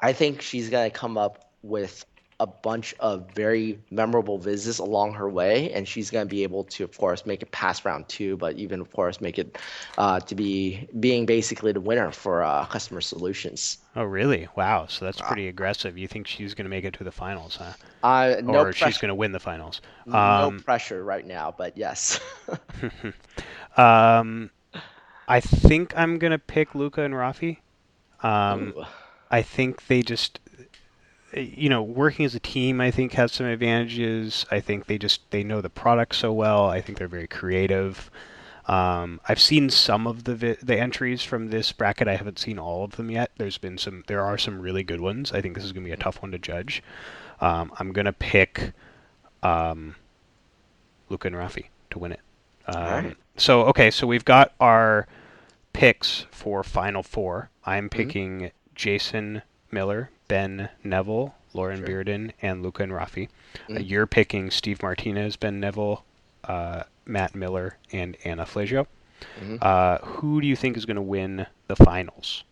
[0.00, 2.06] I think she's going to come up with
[2.38, 6.64] a bunch of very memorable visits along her way, and she's going to be able
[6.64, 9.58] to, of course, make it past round two, but even, of course, make it
[9.96, 13.78] uh, to be being basically the winner for uh, customer solutions.
[13.94, 14.48] Oh, really?
[14.54, 14.86] Wow.
[14.86, 15.96] So that's pretty uh, aggressive.
[15.96, 17.72] You think she's going to make it to the finals, huh?
[18.02, 18.86] Uh, no or pressure.
[18.86, 19.80] she's going to win the finals?
[20.06, 22.20] Um, no pressure right now, but yes.
[23.78, 24.50] um,
[25.26, 27.58] I think I'm going to pick Luca and Rafi.
[28.22, 28.74] Um,
[29.30, 30.38] I think they just
[31.36, 34.46] you know, working as a team, I think has some advantages.
[34.50, 36.68] I think they just they know the product so well.
[36.68, 38.10] I think they're very creative.
[38.66, 42.08] Um, I've seen some of the vi- the entries from this bracket.
[42.08, 43.30] I haven't seen all of them yet.
[43.36, 44.02] There's been some.
[44.06, 45.32] There are some really good ones.
[45.32, 46.82] I think this is going to be a tough one to judge.
[47.40, 48.72] Um, I'm going to pick
[49.42, 49.94] um,
[51.08, 52.20] Luca and Rafi to win it.
[52.66, 55.06] Um, so okay, so we've got our
[55.72, 57.50] picks for Final Four.
[57.64, 57.96] I'm mm-hmm.
[57.96, 58.74] picking mm-hmm.
[58.74, 62.04] Jason Miller, Ben Neville, Lauren sure.
[62.04, 63.28] Bearden, and Luca and Rafi.
[63.68, 63.76] Mm.
[63.76, 66.04] Uh, you're picking Steve Martinez, Ben Neville,
[66.44, 68.86] uh, Matt Miller, and Anna Flaggio.
[69.40, 69.56] Mm-hmm.
[69.60, 72.44] Uh, who do you think is going to win the finals?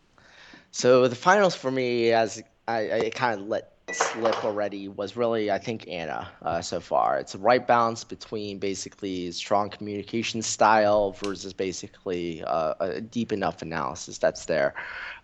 [0.70, 5.50] So the finals for me, as I, I kind of let slip already was really,
[5.50, 7.18] I think, Anna uh, so far.
[7.18, 13.62] It's a right balance between basically strong communication style versus basically uh, a deep enough
[13.62, 14.74] analysis that's there.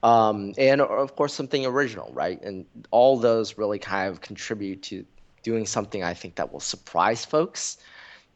[0.03, 2.41] Um, and of course, something original, right?
[2.43, 5.05] And all those really kind of contribute to
[5.43, 7.79] doing something I think that will surprise folks.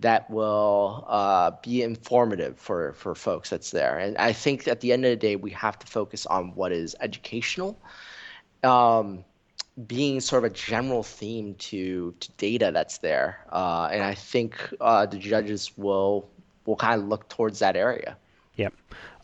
[0.00, 3.98] That will uh, be informative for, for folks that's there.
[3.98, 6.72] And I think at the end of the day, we have to focus on what
[6.72, 7.78] is educational.
[8.64, 9.24] Um,
[9.86, 13.44] being sort of a general theme to, to data that's there.
[13.50, 16.28] Uh, and I think uh, the judges will
[16.66, 18.16] will kind of look towards that area.
[18.56, 18.72] Yep.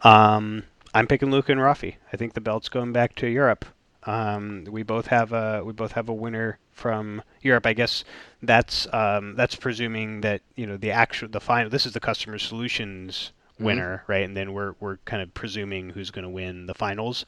[0.03, 1.95] Um, I'm picking Luke and Rafi.
[2.13, 3.65] I think the belt's going back to Europe.
[4.05, 7.67] Um, we both have a we both have a winner from Europe.
[7.67, 8.05] I guess
[8.43, 11.71] that's um, that's presuming that you know the actual the final.
[11.71, 13.65] This is the customer solutions mm-hmm.
[13.65, 14.13] winner, mm-hmm.
[14.13, 14.25] right?
[14.25, 17.27] And then we're we're kind of presuming who's going to win the finals.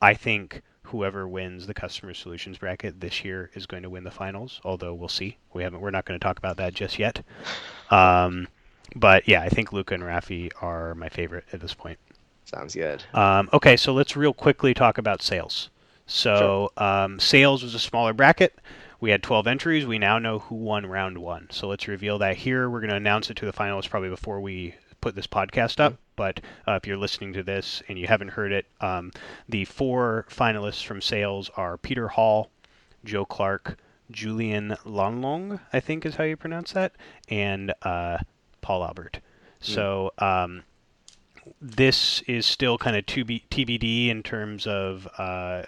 [0.00, 4.10] I think whoever wins the customer solutions bracket this year is going to win the
[4.10, 4.60] finals.
[4.64, 5.38] Although we'll see.
[5.52, 5.80] We haven't.
[5.80, 7.22] We're not going to talk about that just yet.
[7.90, 8.48] Um,
[8.94, 11.98] but yeah, I think Luca and Rafi are my favorite at this point.
[12.44, 13.04] Sounds good.
[13.12, 15.68] Um, okay, so let's real quickly talk about sales.
[16.06, 16.84] So sure.
[16.84, 18.58] um, sales was a smaller bracket.
[19.00, 19.86] We had 12 entries.
[19.86, 21.48] We now know who won round one.
[21.50, 22.70] So let's reveal that here.
[22.70, 25.96] We're going to announce it to the finalists probably before we put this podcast up.
[26.18, 29.12] But uh, if you're listening to this and you haven't heard it, um,
[29.48, 32.50] the four finalists from sales are Peter Hall,
[33.04, 33.78] Joe Clark,
[34.10, 36.92] Julian Longlong, I think is how you pronounce that,
[37.28, 38.18] and uh,
[38.62, 39.20] Paul Albert.
[39.60, 39.64] Mm.
[39.64, 40.64] So um,
[41.60, 45.62] this is still kind of TBD in terms of uh,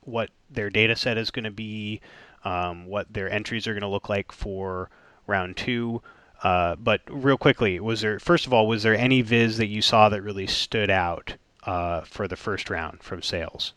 [0.00, 2.00] what their data set is going to be,
[2.44, 4.90] um, what their entries are going to look like for
[5.28, 6.02] round two.
[6.44, 9.80] Uh, but real quickly, was there first of all was there any viz that you
[9.80, 11.34] saw that really stood out
[11.64, 13.72] uh, for the first round from sales?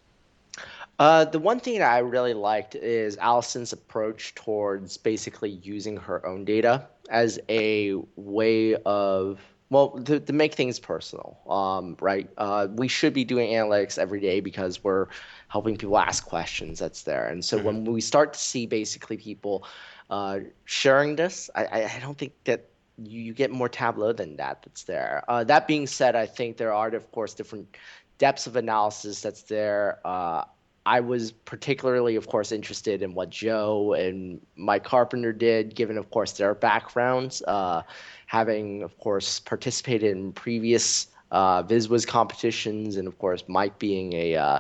[0.99, 6.25] Uh, the one thing that I really liked is Allison's approach towards basically using her
[6.25, 9.39] own data as a way of
[9.69, 14.19] well to, to make things personal um, right uh, we should be doing analytics every
[14.19, 15.07] day because we're
[15.47, 17.65] helping people ask questions that's there and so mm-hmm.
[17.65, 19.65] when we start to see basically people
[20.09, 24.83] uh, sharing this, I, I don't think that you, get more Tableau than that that's
[24.83, 25.23] there.
[25.27, 27.77] Uh, that being said, I think there are, of course, different
[28.17, 29.99] depths of analysis that's there.
[30.03, 30.43] Uh,
[30.85, 36.09] I was particularly, of course, interested in what Joe and Mike Carpenter did, given, of
[36.09, 37.81] course, their backgrounds, uh,
[38.25, 44.13] having, of course, participated in previous uh, Viz Whiz competitions, and of course, Mike being
[44.13, 44.59] a uh,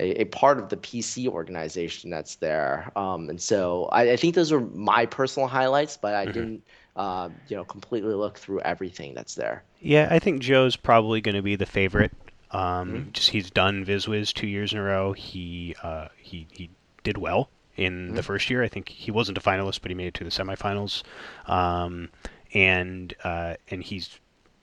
[0.00, 2.90] a, a, part of the PC organization that's there.
[2.96, 6.32] Um, and so I, I, think those are my personal highlights, but I mm-hmm.
[6.32, 6.62] didn't
[6.96, 9.62] uh, you know, completely look through everything that's there.
[9.80, 12.12] Yeah, I think Joe's probably going to be the favorite.
[12.50, 12.60] Um,
[12.92, 13.10] mm-hmm.
[13.12, 15.12] Just he's done Viz Whiz two years in a row.
[15.12, 16.70] He uh, he he
[17.04, 18.16] did well in mm-hmm.
[18.16, 18.62] the first year.
[18.62, 21.02] I think he wasn't a finalist, but he made it to the semifinals.
[21.46, 22.10] Um,
[22.52, 24.18] and uh, and he's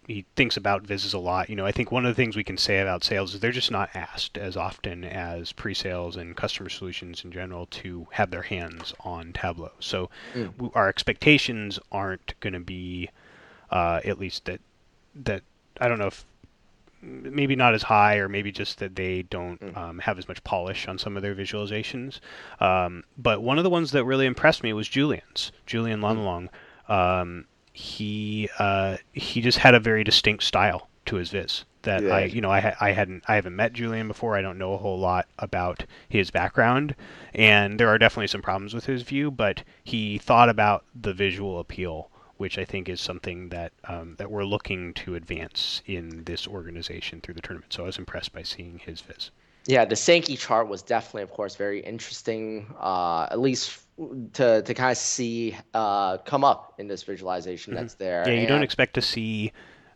[0.08, 1.50] he thinks about Vizzes a lot.
[1.50, 3.52] You know, I think one of the things we can say about sales is they're
[3.52, 8.42] just not asked as often as pre-sales and customer solutions in general to have their
[8.42, 9.72] hands on Tableau.
[9.80, 10.72] So mm.
[10.74, 13.10] our expectations aren't going to be,
[13.70, 14.62] uh, at least that
[15.24, 15.44] that
[15.82, 16.26] I don't know if
[17.02, 19.78] maybe not as high, or maybe just that they don't mm.
[19.78, 22.22] um, have as much polish on some of their visualizations.
[22.62, 26.48] Um, but one of the ones that really impressed me was Julian's, Julian Lonalong.
[26.88, 27.46] Um,
[27.78, 32.16] he uh, he just had a very distinct style to his viz that yeah.
[32.16, 34.36] I you know I I hadn't I haven't met Julian before.
[34.36, 36.96] I don't know a whole lot about his background,
[37.36, 39.30] and there are definitely some problems with his view.
[39.30, 44.32] But he thought about the visual appeal, which I think is something that um, that
[44.32, 47.74] we're looking to advance in this organization through the tournament.
[47.74, 49.30] So I was impressed by seeing his viz.
[49.68, 52.74] Yeah, the Sankey chart was definitely, of course, very interesting.
[52.80, 53.82] Uh, at least
[54.34, 57.82] to to kind of see uh, come up in this visualization mm-hmm.
[57.82, 58.24] that's there.
[58.28, 58.48] Yeah, you and...
[58.48, 59.52] don't expect to see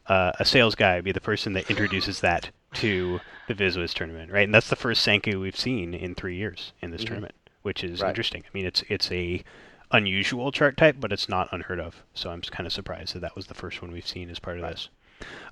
[0.07, 4.31] uh, a sales guy be the person that introduces that to the Viz Whiz tournament,
[4.31, 4.43] right?
[4.43, 7.07] And that's the first Sankey we've seen in three years in this mm-hmm.
[7.07, 8.09] tournament, which is right.
[8.09, 8.43] interesting.
[8.45, 9.43] I mean, it's it's a
[9.91, 12.03] unusual chart type, but it's not unheard of.
[12.13, 14.57] So I'm kind of surprised that that was the first one we've seen as part
[14.57, 14.71] of right.
[14.71, 14.89] this.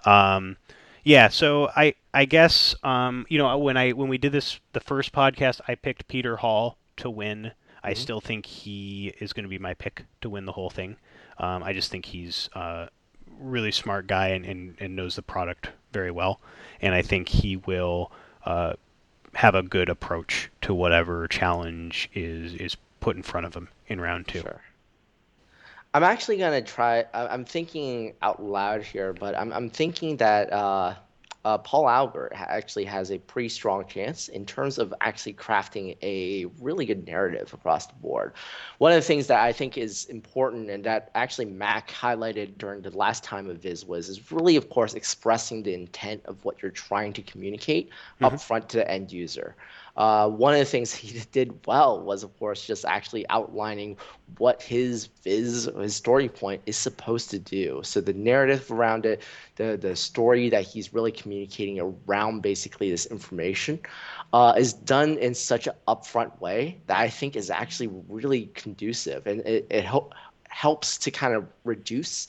[0.05, 0.57] Um,
[1.03, 4.79] yeah, so I I guess um, you know when I when we did this the
[4.79, 7.51] first podcast, I picked Peter Hall to win
[7.83, 8.01] I mm-hmm.
[8.01, 10.97] still think he is going to be my pick to win the whole thing.
[11.37, 12.89] Um, I just think he's a
[13.39, 16.41] really smart guy and, and, and, knows the product very well.
[16.81, 18.11] And I think he will
[18.45, 18.73] uh,
[19.33, 24.01] have a good approach to whatever challenge is, is put in front of him in
[24.01, 24.41] round two.
[24.41, 24.61] Sure.
[25.93, 30.51] I'm actually going to try, I'm thinking out loud here, but I'm, I'm thinking that.
[30.51, 30.95] Uh,
[31.45, 36.45] uh, Paul Albert actually has a pretty strong chance in terms of actually crafting a
[36.59, 38.33] really good narrative across the board.
[38.79, 42.81] One of the things that I think is important and that actually Mac highlighted during
[42.81, 46.61] the last time of Viz was is really, of course, expressing the intent of what
[46.61, 48.25] you're trying to communicate mm-hmm.
[48.25, 49.55] up front to the end user.
[49.97, 53.97] Uh, one of the things he did well was, of course, just actually outlining
[54.37, 57.81] what his viz, his story point is supposed to do.
[57.83, 59.21] So the narrative around it,
[59.55, 63.79] the the story that he's really communicating around basically this information,
[64.33, 69.25] uh, is done in such an upfront way that I think is actually really conducive,
[69.27, 69.85] and it, it
[70.49, 72.27] helps to kind of reduce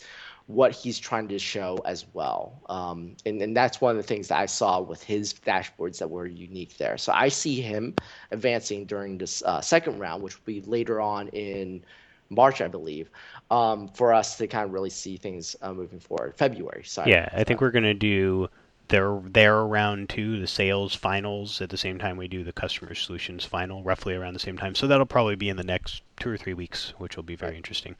[0.54, 2.60] what he's trying to show as well.
[2.68, 6.10] Um, and, and that's one of the things that I saw with his dashboards that
[6.10, 6.98] were unique there.
[6.98, 7.94] So I see him
[8.30, 11.84] advancing during this uh, second round, which will be later on in
[12.30, 13.10] March, I believe,
[13.50, 16.34] um, for us to kind of really see things uh, moving forward.
[16.36, 16.82] February.
[16.84, 17.10] Sorry.
[17.10, 18.48] Yeah, I think we're going to do
[18.88, 22.94] their their round two, the sales finals, at the same time we do the customer
[22.94, 24.74] solutions final, roughly around the same time.
[24.74, 27.56] So that'll probably be in the next two or three weeks, which will be very
[27.56, 27.94] interesting.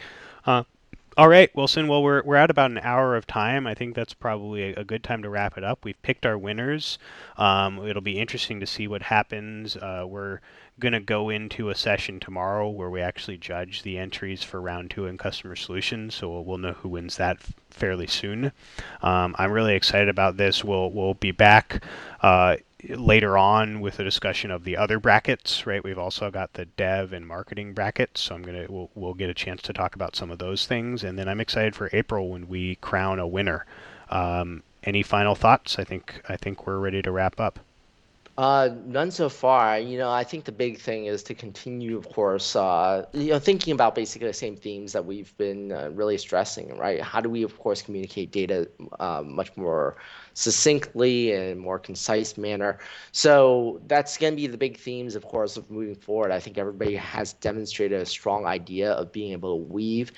[0.44, 0.64] Uh,
[1.16, 1.88] all right, Wilson.
[1.88, 3.66] Well, we're we're at about an hour of time.
[3.66, 5.84] I think that's probably a, a good time to wrap it up.
[5.84, 6.98] We've picked our winners.
[7.36, 9.76] Um, it'll be interesting to see what happens.
[9.76, 10.40] Uh, we're
[10.78, 14.90] going to go into a session tomorrow where we actually judge the entries for round
[14.90, 16.14] two in customer solutions.
[16.14, 17.38] So we'll know who wins that
[17.70, 18.52] fairly soon.
[19.02, 20.64] Um, I'm really excited about this.
[20.64, 21.84] We'll we'll be back.
[22.22, 22.56] Uh,
[22.88, 25.82] later on with a discussion of the other brackets, right?
[25.82, 29.34] We've also got the dev and marketing brackets, so I'm gonna we'll, we'll get a
[29.34, 32.48] chance to talk about some of those things, and then I'm excited for April when
[32.48, 33.66] we crown a winner.
[34.08, 35.78] Um, any final thoughts?
[35.78, 37.58] I think I think we're ready to wrap up.
[38.38, 39.78] Uh, none so far.
[39.78, 43.38] You know, I think the big thing is to continue, of course, uh, you know,
[43.38, 47.02] thinking about basically the same themes that we've been uh, really stressing, right?
[47.02, 48.66] How do we, of course, communicate data
[48.98, 49.96] uh, much more
[50.32, 52.78] succinctly and more concise manner?
[53.12, 56.30] So that's going to be the big themes, of course, of moving forward.
[56.30, 60.12] I think everybody has demonstrated a strong idea of being able to weave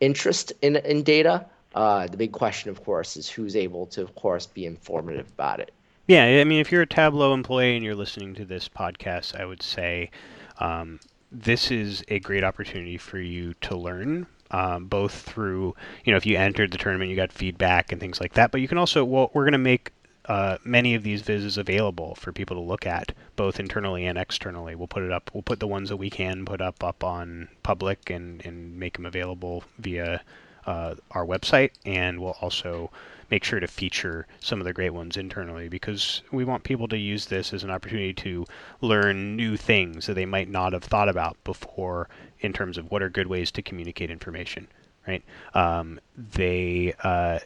[0.00, 1.44] interest in in data.
[1.74, 5.60] Uh, the big question, of course, is who's able to, of course, be informative about
[5.60, 5.72] it.
[6.10, 9.44] Yeah, I mean, if you're a Tableau employee and you're listening to this podcast, I
[9.44, 10.10] would say
[10.58, 10.98] um,
[11.30, 14.26] this is a great opportunity for you to learn.
[14.50, 18.20] Um, both through, you know, if you entered the tournament, you got feedback and things
[18.20, 18.50] like that.
[18.50, 19.92] But you can also, well, we're going to make
[20.24, 24.74] uh, many of these vizzes available for people to look at, both internally and externally.
[24.74, 25.30] We'll put it up.
[25.32, 28.94] We'll put the ones that we can put up up on public and and make
[28.94, 30.22] them available via
[30.66, 32.90] uh, our website, and we'll also
[33.30, 36.98] make sure to feature some of the great ones internally because we want people to
[36.98, 38.44] use this as an opportunity to
[38.80, 42.08] learn new things that they might not have thought about before
[42.40, 44.66] in terms of what are good ways to communicate information.
[45.06, 45.22] right?
[45.54, 47.38] Um, they uh,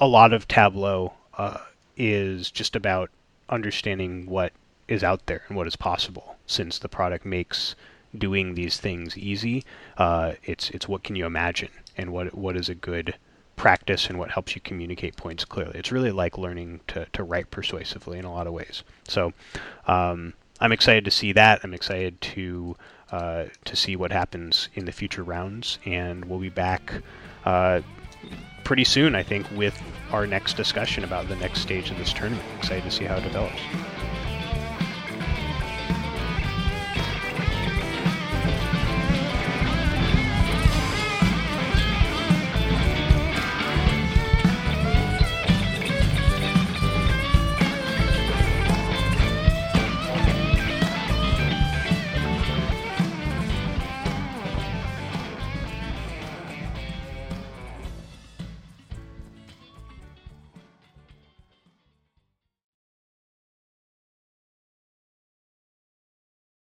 [0.00, 1.58] a lot of Tableau uh,
[1.96, 3.10] is just about
[3.48, 4.52] understanding what
[4.88, 6.36] is out there and what is possible.
[6.46, 7.74] Since the product makes
[8.16, 9.64] doing these things easy,
[9.98, 13.14] uh, it's it's what can you imagine and what what is a good
[13.56, 15.78] practice and what helps you communicate points clearly.
[15.78, 18.82] It's really like learning to, to write persuasively in a lot of ways.
[19.08, 19.32] So
[19.86, 21.60] um, I'm excited to see that.
[21.64, 22.76] I'm excited to
[23.10, 26.92] uh, to see what happens in the future rounds, and we'll be back
[27.44, 27.80] uh,
[28.64, 29.80] pretty soon, I think, with
[30.10, 32.44] our next discussion about the next stage of this tournament.
[32.58, 33.60] Excited to see how it develops.